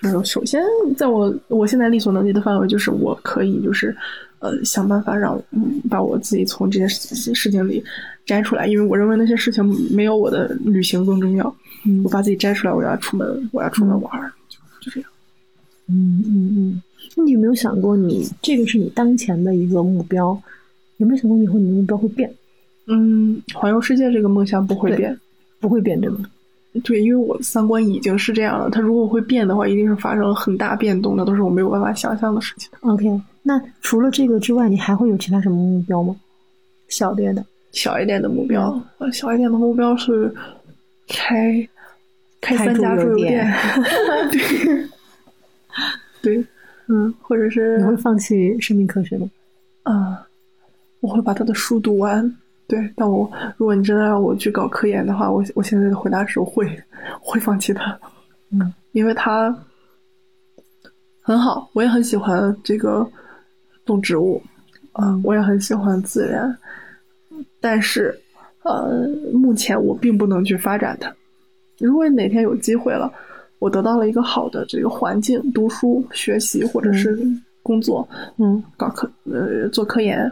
[0.00, 0.62] 就是首先
[0.94, 3.96] 在我我现在力所能及的范围，就是我可以就是
[4.40, 7.82] 呃想办法让嗯把我自己从这些事事情里
[8.26, 11.56] 摘出来，因为我认为那些事情没有我的旅行更重要。
[11.86, 15.10] 嗯我把自己摘出来，我要出门，我要出门玩儿，就就这样。
[15.88, 16.82] 嗯嗯嗯，
[17.14, 20.38] 那你有没有想过你，这个是你当前的一个目标？
[20.98, 22.30] 有没有想过以后你的目标会变？
[22.86, 25.18] 嗯，环游世界这个梦想不会变。
[25.58, 26.18] 不会变，对吗？
[26.80, 32.70] 对，因为我的三观已经是这样了，它如果会变的话，一定是发生了很大变动，那都是我没有办法想象的事情。
[32.80, 36.14] OK，那除了这个之外，你还会有其他什么目标吗？
[36.88, 40.32] 小点的，小一点的目标，呃小一点的目标是
[41.08, 41.68] 开
[42.40, 43.52] 开开三家桌游店
[44.30, 44.88] 店，
[46.22, 46.44] 对对，
[46.88, 49.28] 嗯，或者是你会放弃生命科学吗？
[49.82, 50.26] 啊、
[51.00, 52.36] 我会把他的书读完。
[52.68, 56.66] 对，但我如果你真的让我去搞科研的话，我我现在的回答是我会
[57.20, 57.98] 会放弃它。
[58.50, 59.56] 嗯，因为它
[61.22, 63.08] 很好，我也很喜欢这个
[63.84, 64.42] 动植物，
[64.92, 66.56] 啊、嗯我也很喜欢自然，
[67.60, 68.18] 但是
[68.62, 71.14] 呃，目前我并不能去发展它。
[71.78, 73.12] 如果哪天有机会了，
[73.58, 77.18] 我得到了一个好的这个环境，读书、学习或者是
[77.62, 78.08] 工作，
[78.38, 80.28] 嗯搞科呃做科研，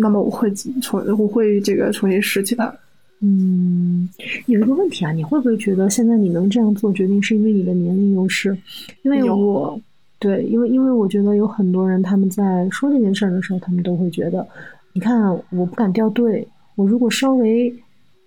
[0.00, 0.50] 那么我会
[0.82, 2.74] 重我会这个重新拾起它。
[3.20, 4.08] 嗯，
[4.46, 8.56] 有一个问题啊，你会不会觉得现在你能这样做决定，是因为你的年龄优势？
[9.02, 9.78] 因为有我
[10.18, 14.46] 对，因为因为我觉得有很多人他们在说这件事儿的时候，他们都会觉得，
[14.94, 16.46] 你看我不敢掉队，
[16.76, 17.70] 我如果稍微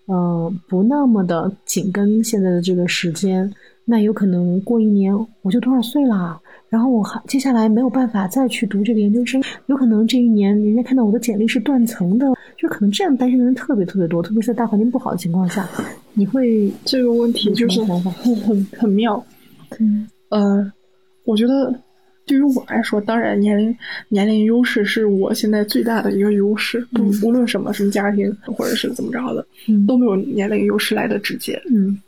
[0.07, 3.51] 嗯，不那么的紧跟现在的这个时间，
[3.85, 12.25] 那有可能过一年我就多少岁了，然后我还接下来没有办法再去读这个研究生，有可能这一年人家看到我的简历是断层的，
[12.57, 15.67] 就可能这样担心的人特别特别多，特别是在大环境不好的情况下，
[16.13, 19.23] 你会这个问题就是很很很妙。
[19.79, 20.71] 嗯呃，
[21.25, 21.73] 我觉得
[22.25, 23.75] 对于我来说，当然年龄
[24.07, 31.61] 年龄优势是我现在最大的一个优势，不嗯无论什么什么家庭或者是怎么着的，嗯都没有年龄优势来的直接。
[31.69, 31.99] 嗯，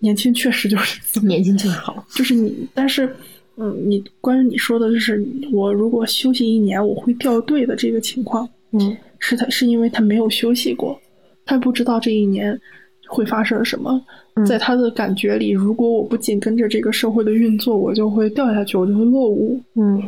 [0.00, 3.08] 年轻确实就是年轻就是好， 就是你，但是，
[3.56, 8.96] 嗯，你关于你说的就是我如果休息一年我会掉队的这个情况，嗯。
[9.22, 10.98] 是他是因为他没有休息过，
[11.44, 12.58] 他不知道这一年
[13.06, 14.02] 会发生什么，
[14.34, 14.46] 嗯。
[14.46, 19.60] 在他的感觉里，如果我不紧跟着这个社会的运作，我就会掉下去，我就会落伍。
[19.74, 20.02] 嗯。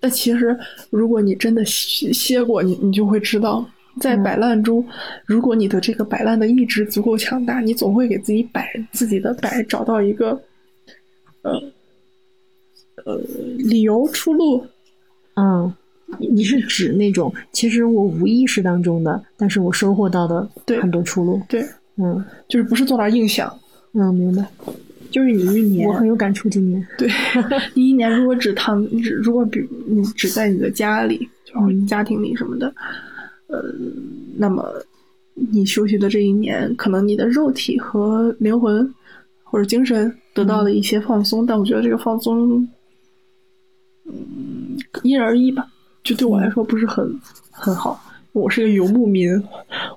[0.00, 0.58] 但其实，
[0.88, 3.68] 如果你真的歇歇过，你你就会知道，
[3.98, 4.84] 在嗯摆烂中，
[5.26, 10.30] 如果你的这个摆烂的意志足够强大，你总会给自己摆自己的摆找到一个，
[11.42, 11.52] 呃，
[13.04, 13.20] 呃，
[13.58, 14.64] 理由出路。
[15.34, 15.72] 嗯，
[16.18, 21.40] 你你是指那种其实我无意识当中的，但是我收获到的对很多出路。
[21.48, 21.62] 对，
[21.96, 23.56] 嗯就是不是坐那儿硬想，
[23.94, 24.44] 嗯，明白。
[25.10, 26.86] 就是你一年我很有感触，今年。
[26.98, 27.08] 对，
[27.72, 32.74] 你一年如果只躺，只如果比你只在你的家里，就是嗯家庭里什么的，
[33.48, 33.62] 呃，
[34.36, 34.64] 那么
[35.34, 38.94] 你休息的这一年，可能你的肉体和灵魂
[39.42, 42.66] 或者精神得到了一些放松，但我觉得这个放松，
[44.04, 45.66] 嗯，因人而异吧。
[46.04, 47.20] 就对我来说不是很
[47.50, 48.00] 很好。
[48.32, 49.30] 我是个游牧民，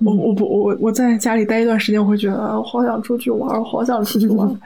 [0.00, 4.60] 我我不我我在家里待一段时间，我会觉得啊，我好想出去玩，我好想出去玩。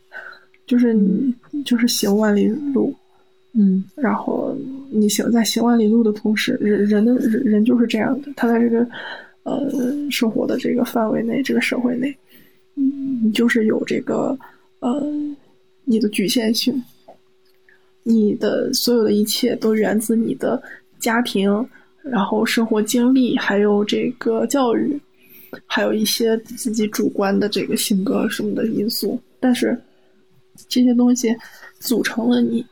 [0.66, 2.94] 就是你就是行万里路，
[3.54, 4.56] 嗯然后
[4.92, 8.86] 你行在行万里路的同时，人人的人人就是这样的，他在这个
[9.44, 9.70] 呃
[10.10, 12.14] 生活的这个范围内，这个社会内，
[12.74, 14.36] 嗯，你就是有这个
[14.80, 15.00] 呃
[15.84, 16.82] 你的局限性，
[18.02, 20.60] 你的所有的一切都源自你的
[20.98, 21.48] 家庭，
[22.02, 25.00] 然后生活经历，还有这个教育，
[25.66, 29.80] 还有一些自己主观的这个性格什么的因素，但是
[30.68, 31.34] 这些东西
[31.78, 32.66] 组成了你。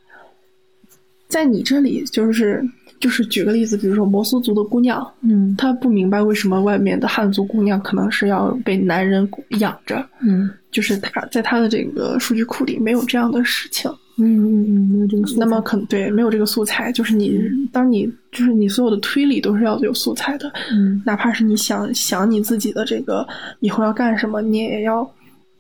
[1.29, 2.67] 在你这里，就是
[2.99, 9.29] 就是举个例子，比如说摩梭族的姑娘，嗯她不明白为什么外面的汉族姑娘可能是要被男人
[9.61, 13.91] 养着，嗯就是她在她的这个数据库里没有这样的事情。
[14.21, 15.39] 嗯嗯嗯，没有这个素材。
[15.39, 23.25] 那么可能对没有这个素材，就是你当你就是你所有的推理都是要有素材的，嗯哪怕是你想想你自己的这个
[23.61, 25.09] 以后要干什么，你也要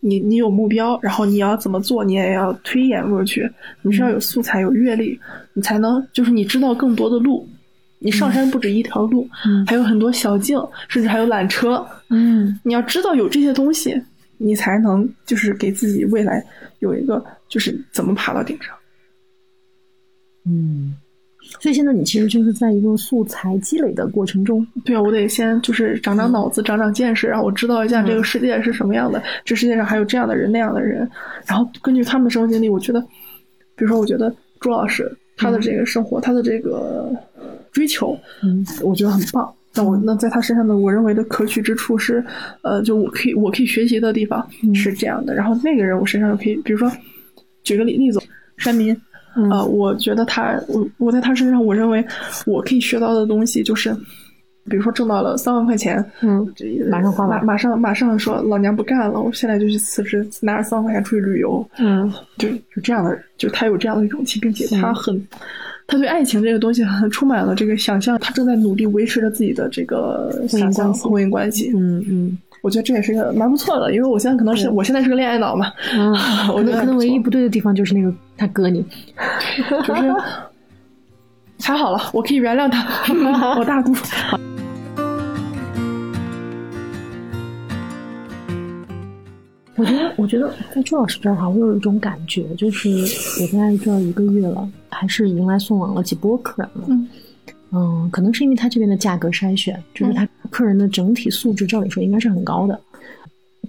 [0.01, 3.51] 你你有目标，然后你要怎么做，你也要推演过去。
[3.83, 5.19] 你是要有素材、有阅历，
[5.55, 7.49] 你才能就是你知道更多的路。
[8.01, 10.57] 你上山不止一条路，嗯还有很多小径，
[10.89, 11.85] 甚至还有缆车。
[12.11, 14.01] 嗯你要知道有这些东西，
[14.37, 16.45] 你才能就是给自己未来
[16.79, 18.73] 有一个就是怎么爬到顶上。
[20.47, 20.95] 嗯，
[21.61, 24.67] 所以现在你其实就是在一个素材积累的过程中。
[24.85, 31.09] 对啊，我得先就是长长脑子，长长见识，让我知道一下这个世界是什么样的，这世界上还有这样的人那样的人，
[31.47, 33.01] 然后根据他们的生活经历，我觉得，
[33.75, 37.11] 比如说，我觉得朱老师他的这个生活，他的这个
[37.73, 39.53] 追求，嗯我觉得很棒。
[39.75, 42.25] 那我那在他身上的我认为的可取之处是，
[42.63, 44.75] 呃，就我可以我可以学习的地方嗯。
[44.75, 45.35] 是这样的。
[45.35, 46.91] 然后那个人我身上可以，比如说
[47.63, 48.21] 举个例例子，
[48.57, 48.97] 山民，
[49.39, 49.51] 嗯。
[49.51, 52.05] 呃，我觉得他我我在他身上，我认为
[52.45, 53.95] 我可以学到的东西就是，
[54.68, 62.12] 比如说挣到了三万块钱，嗯这马上花完马马上马上说老娘不干了，我现在就去辞职，拿着三万块钱出去旅游，嗯。
[62.36, 65.20] 就就这样的，就他有这样的勇气，并且他很，
[65.86, 71.72] 他对爱情这个东西很充满了这个想象，他正在努力维持着自己的这个婚姻想象关系婚姻关系。
[71.74, 78.85] 嗯嗯我觉得这也是个蛮不错的，因为我现在可能是我现在是个恋爱脑嘛，啊， 我觉得可能唯一不对的地方就是那个他哥你。
[79.87, 80.15] 就是
[81.61, 82.85] 还好了，我可以原谅他，
[83.59, 83.93] 我大度。
[89.77, 92.89] 我觉得，我觉得在朱老师这儿哈，我有一种感觉，就是
[93.41, 96.87] 我在这儿一个月了，还是迎来送往了几波客人了。
[96.89, 97.09] 嗯
[97.73, 102.79] 嗯，可能是因为他这边的价格筛选，就是他客人的整体素质，照理说应该是很高的。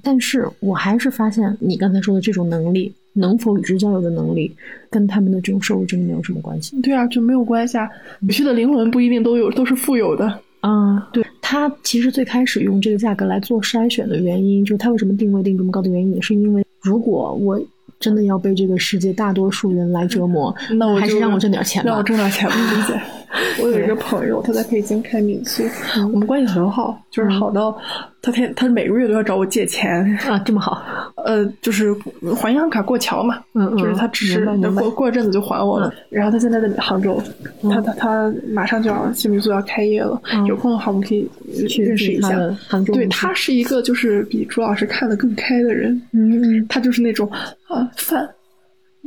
[0.02, 4.56] 但是我还是发现，你刚才说的这种能力，能否与之交流的能力，
[4.90, 6.80] 跟他们的这种收入真的没有什么关系。
[6.82, 7.90] 对啊，就没有关系啊。
[8.22, 10.40] 有些的灵魂不一定都有，都是富有的。
[10.62, 17.62] 啊，对他其实最开始用这个价格来做筛选的原因，就是他为什么定位定这么高的原因，也是因为如果我
[18.00, 22.04] 真的要被这个世界大多数人来折磨，那我还是让我挣点钱吧让我。
[22.04, 22.98] 挣点钱，我理解。
[23.62, 25.64] 我有一个朋友，他在北京开民宿，
[26.12, 27.78] 我们关系很好，就是好到
[28.22, 30.82] 他天他每个月都要找我借钱啊，这么好。
[31.26, 31.94] 呃，就是
[32.36, 35.94] 还银行卡过桥嘛，嗯嗯，就是他只是过过阵子就还我了。
[36.10, 37.22] 然后他现在在杭州，
[37.62, 41.30] 他他他马上就要新民宿要开业了，有空的话我们可以
[41.68, 42.30] 去认识一下。
[42.68, 47.30] 杭州，对他是一个就是比朱老师看得更开的人，嗯，他就是那种
[47.68, 48.28] 啊饭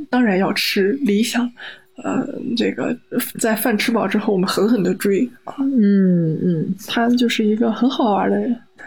[0.09, 1.51] 当然要吃，理想。
[1.97, 2.26] 呃，
[2.57, 2.97] 这个
[3.38, 5.55] 在饭吃饱之后，我们狠狠的追啊！
[5.61, 8.57] 嗯嗯，他就是一个很好玩的人。
[8.76, 8.86] 他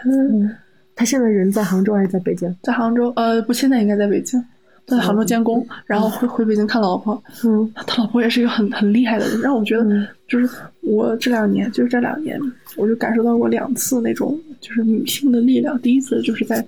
[0.94, 2.52] 他现在人在杭州还是在北京？
[2.62, 4.42] 在杭州，呃，不，现在应该在北京，
[4.86, 7.22] 在杭州监工，然后回回北京看老婆。
[7.44, 10.48] 嗯， 他老婆也是一个很很厉害的人，让我觉得，就是
[10.82, 12.38] 我这两年，就是这两年，
[12.76, 15.80] 我就感受到过两次那种就是女性的力量。
[15.80, 16.60] 第一次就是在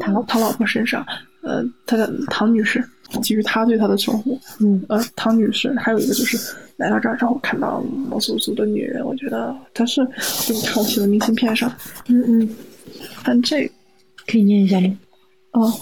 [0.00, 1.04] 他他老婆身上，
[1.42, 2.82] 呃，他的唐女士。
[3.20, 10.04] 基于他对她的称呼，嗯，呃，唐女士，还有一个就是来到这儿之后看到毛素素的女人，我觉得她是
[10.48, 11.70] 给你抄起了明信片上，
[12.08, 12.48] 嗯嗯，
[13.24, 13.70] 但这
[14.26, 14.98] 可以念一下吗？
[15.52, 15.72] 哦，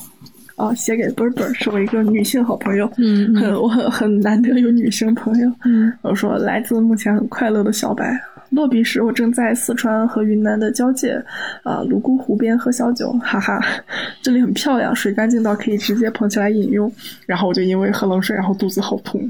[0.57, 3.35] 哦，写给 Berber 是我一个女性好朋友，嗯。
[3.37, 8.21] 很我很很难得有女性朋友，嗯，我说来自目前很快乐的小白。
[8.51, 11.13] 落笔时，我正在四川和云南的交界，
[11.63, 13.61] 啊，泸沽湖边喝小酒，哈哈，
[14.21, 16.91] 这里很漂亮，水干净到可以直接捧起来饮用。
[17.27, 19.21] 然后我就因为喝冷水，然后肚子好痛。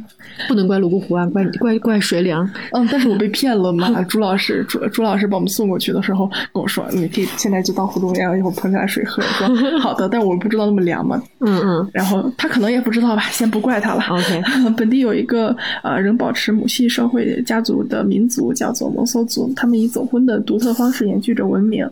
[0.49, 2.49] 不能怪泸沽湖啊，怪怪怪水凉。
[2.73, 4.03] 嗯，但是我被骗了嘛。
[4.09, 9.23] 朱老师，朱朱老师把我们送过去的时候跟我说，你可以现在就到湖中央，一会儿捧起来水喝。
[9.47, 11.23] 我说 好的，但我不知道那么凉嘛。
[11.41, 11.91] 嗯嗯。
[11.93, 14.03] 然后他可能也不知道吧，先不怪他了。
[14.09, 14.43] OK。
[14.79, 19.05] 本地有一个呃仍保持母系社会家族的民族，叫做蒙。
[19.11, 21.89] 搜族，他们以走婚的独特方式延续着文明。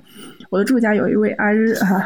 [0.50, 2.02] 我的住家有一位阿日啊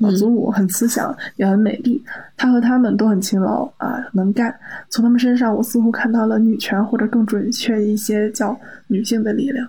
[0.00, 2.02] 老祖母，很慈祥也很美丽。
[2.36, 4.54] 她和他们都很勤劳啊，能干。
[4.90, 8.58] 从他们身上，我似乎看到了女权，或者更准确一些叫
[8.88, 9.66] 女性的力量。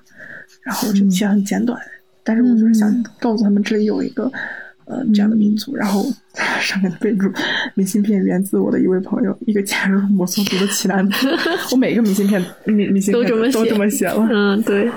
[0.63, 1.79] 然后这些很简短，
[2.23, 4.29] 但是我就是想告诉他们，这里有一个。
[4.87, 6.05] 呃，这样的民族，然后
[6.61, 7.29] 上面的备注，
[7.75, 11.27] 明信片源自我的一位朋友，一个加入摩梭族的奇男子。
[11.71, 14.25] 我每个明信片明明信片都这么都这么写了。
[14.31, 14.89] 嗯，对，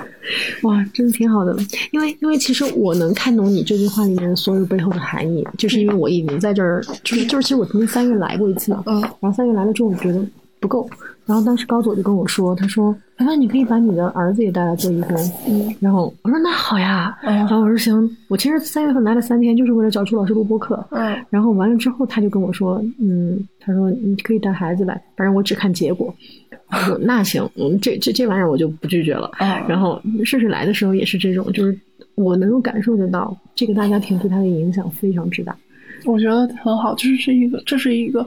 [0.63, 1.57] 哇，真的挺好的。
[1.91, 10.25] 因为因为其实我能看懂你这句话里面所有背后的含义，就是因为我已经在这儿，就是就是，其实我曾经三月来过一次嘛，嗯，然后三月来了之后，我觉得
[10.61, 10.89] 不够。
[11.31, 15.17] 然后当时高总就跟我说：“他说，凡凡，你可以把你的儿子也带来做义工。”
[15.47, 20.85] 嗯，然后我说：“那好呀。”然后我说：“行。”我其实三月份来了三天，就是为了找朱老师录播课。
[20.91, 26.13] 嗯，然后完了之后，他就跟我说：“嗯，他说你可以带孩子来，反正我只看结果。”
[26.73, 29.31] 我说：“那行，嗯，这这这玩意儿我就不拒绝了。”
[29.69, 31.79] 然后顺顺来的时候也是这种，就是
[32.17, 35.57] 我能够感受得到这个大家庭对他的影响非常之大。
[36.07, 38.27] 我觉得很好，就是这一个，这是一个。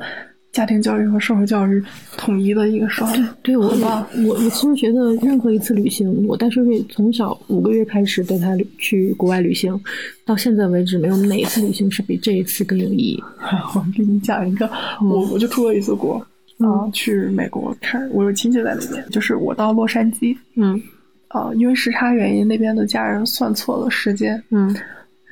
[0.54, 1.84] 家庭教育和社会教育
[2.16, 9.78] 统一的一个双，对我吧我我其实觉得任何一次旅行，我带顺顺从小五个月开始带他去国外旅行，
[10.24, 13.24] 到现在为止没有哪一次旅行是比这一次更有意义。
[13.76, 14.70] 我给你讲一个，
[15.02, 16.24] 我我就出过一次国
[16.60, 20.80] 啊，去美国看，我有亲戚在那边，就是我到洛杉矶，嗯，
[21.30, 24.76] 啊，因为时差原因，那边的家人算错了时间，嗯。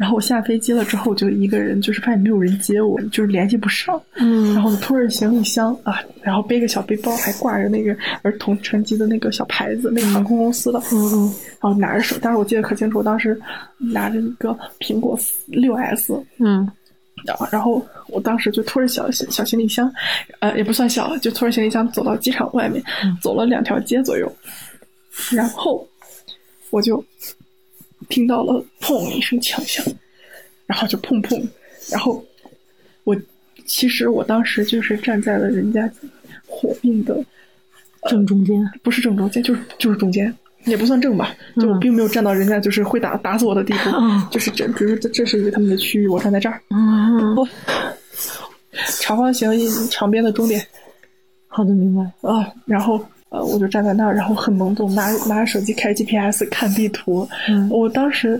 [0.02, 4.02] 然后我下飞机了之后，就一个人，就是发现没有人接我，就是联系不上。
[4.16, 10.80] 嗯，然后拖着行李箱啊，然后背个小背包，还挂着那个儿童乘机的那个小牌子，那个航空公司的。
[10.92, 11.34] 嗯嗯。
[11.62, 13.40] 然后拿着手，当时我记得可清楚，我当时
[13.78, 16.20] 拿着一个苹果六 S。
[16.40, 16.68] 嗯。
[17.24, 19.94] 然后，然后我当时就拖着小小行李箱，
[20.40, 22.84] 呃，也不算小，就拖着行李箱走到机场外面，
[23.22, 24.36] 走了两条街左右，
[25.32, 25.88] 然后
[26.72, 27.06] 我就。
[28.12, 29.84] 听到了砰一声枪响，
[30.68, 31.44] 然后就砰砰，
[31.90, 32.24] 然后
[33.06, 33.16] 我
[33.66, 35.90] 其实我当时就是站在了人家
[36.46, 37.26] 火并的
[38.10, 40.32] 正中间，不是正中间，就是就是中间，
[40.66, 43.90] 也不算正吧，就我并没有站到人家就是会打打死我的地步，
[44.30, 46.62] 就是这，比如说这这是一个他们的区域，我站在这儿，
[47.36, 47.48] 我
[49.00, 49.50] 长方形
[49.90, 50.64] 长边的终点，
[51.48, 52.30] 好的明白。
[52.30, 53.04] 啊，然后。
[53.32, 57.28] 呃，我就站在那儿，然后很懵懂，拿 拿着手机开 GPS 看地图。
[57.50, 58.40] 嗯，我当时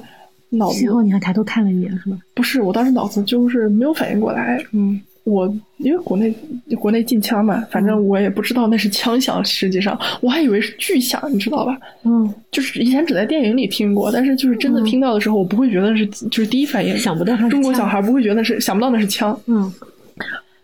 [0.50, 2.18] 脑子，然后你还抬头看了一眼，是吧？
[2.36, 4.62] 不是，我当时脑子就是没有反应过来。
[4.74, 6.36] 嗯，我因为国内
[6.78, 11.78] 国内禁枪嘛，反正我也不知道那是枪响，实际上我还以为是巨响，你知道吧？
[12.04, 19.40] 嗯，就是以前只在电影里听过，但是就是真的听到的时候，我不会觉得是，就是第一反应想不到中国小孩不会觉得是想不到那是枪。
[19.46, 19.72] 嗯。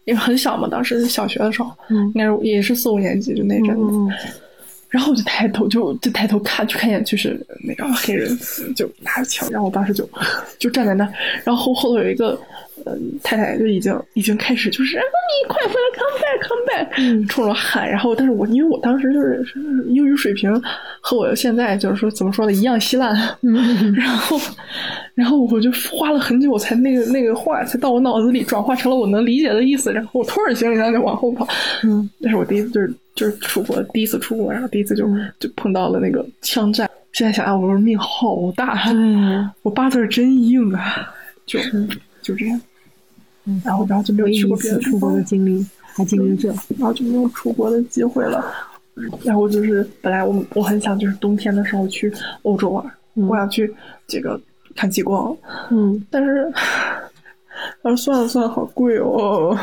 [0.07, 4.15] 因为很小嘛，当时小学的时候，嗯，应该也是四五年级就那阵子，
[4.89, 8.29] 然后我就抬头就就抬头看，就看见就是那个黑人
[8.73, 10.09] 就拿着枪，然后我当时就
[10.57, 11.03] 就站在那，
[11.43, 12.39] 然后后后头有一个
[12.85, 19.45] 呃太太就已经已经开始就是，然后你快回来，come back，come back，冲着喊，然后但是我因为我当时就是
[19.87, 20.49] 英语水平
[21.01, 23.13] 和我现在就是说怎么说呢一样稀烂，
[23.95, 24.39] 然后
[25.15, 31.47] 然后我就花了很久才那个那个话才到我脑子里转化成了我能理解的意思，然后我拖着行李箱就往后跑，
[31.83, 32.93] 嗯，那是我第一次就是。
[33.17, 35.07] 就是出国第一次出国，然后第一次就
[35.39, 36.87] 就碰到了那个枪战。
[37.13, 38.79] 现在想想，我说命好大，
[39.63, 41.11] 我八字真硬啊，
[41.47, 41.59] 就
[42.27, 42.61] 就这样。
[43.63, 48.43] 然后然后就没有去过别的出国的经历，还经历这，然后就没有出国的机会了。
[49.23, 52.11] 然后就是本来我我很想就是冬天的时候去
[52.41, 53.73] 欧洲玩，我想去
[54.05, 54.37] 这个
[54.75, 55.35] 看极光，
[55.69, 56.51] 嗯， 但是，
[57.83, 59.57] 啊算了算了，好贵哦。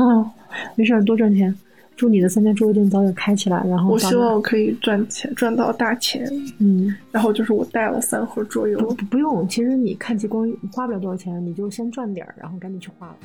[0.76, 1.54] 没事，多赚钱。
[1.96, 6.30] 祝你的三家桌游店早点开起来，然后我希望我可以赚钱，赚到大钱。
[6.58, 13.16] 嗯，然后就是我带了三盒桌游，不不用，其实你看极光花不了多少钱，你就先赚点儿，然后赶紧去花了。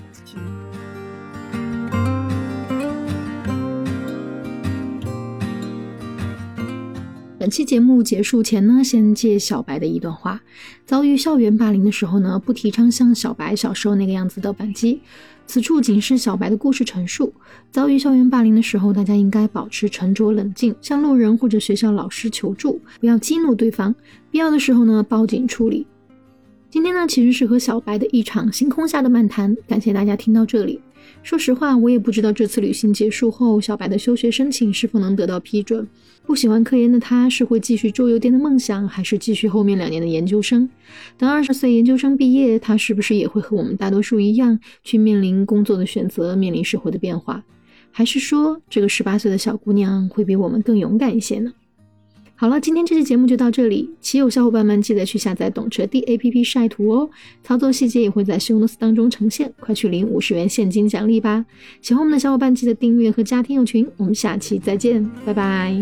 [7.37, 10.39] 本期节目结束前呢，先借小白的一段话：
[10.85, 15.01] 遭遇校园霸凌的时候呢，不提倡像小白小时候那个样子的反击。
[15.51, 17.33] 此处仅是小白的故事陈述。
[17.71, 23.93] 遭遇校园霸凌的时候，大家应该保持沉着冷静，向路人或者学校老师求助，不要激怒对方。
[24.31, 25.85] 必要的时候呢，报警处理。
[26.69, 29.53] 今天呢，其实是和小白的一场星空下的漫谈。
[29.67, 30.79] 感谢大家听到这里。
[31.23, 35.87] 说实话，我也不知道这次旅行结束后，小白的休学申请是否能得到批准。
[36.25, 40.69] 不喜欢科研的他，是会继续周游店的梦想，还是继续后面两年的研究生？
[41.17, 47.43] 等二十岁研究生毕业，他是不是也会和我们大多数一样，去面临工作的选择，面临社会的变化？
[47.91, 51.51] 还是说，这个十八岁的小姑娘会比我们更勇敢一些呢？
[52.41, 53.87] 好了，今天这期节目就到这里。
[53.99, 57.07] 骑友小伙伴们记得去下载懂车帝 APP 晒图哦，
[57.43, 61.45] 操作细节也会在 show notes 当中呈现，快去领五十元现金奖励吧！
[61.83, 65.79] 喜欢我们的小伙伴记得订阅和加听友群，我们下期再见，拜拜。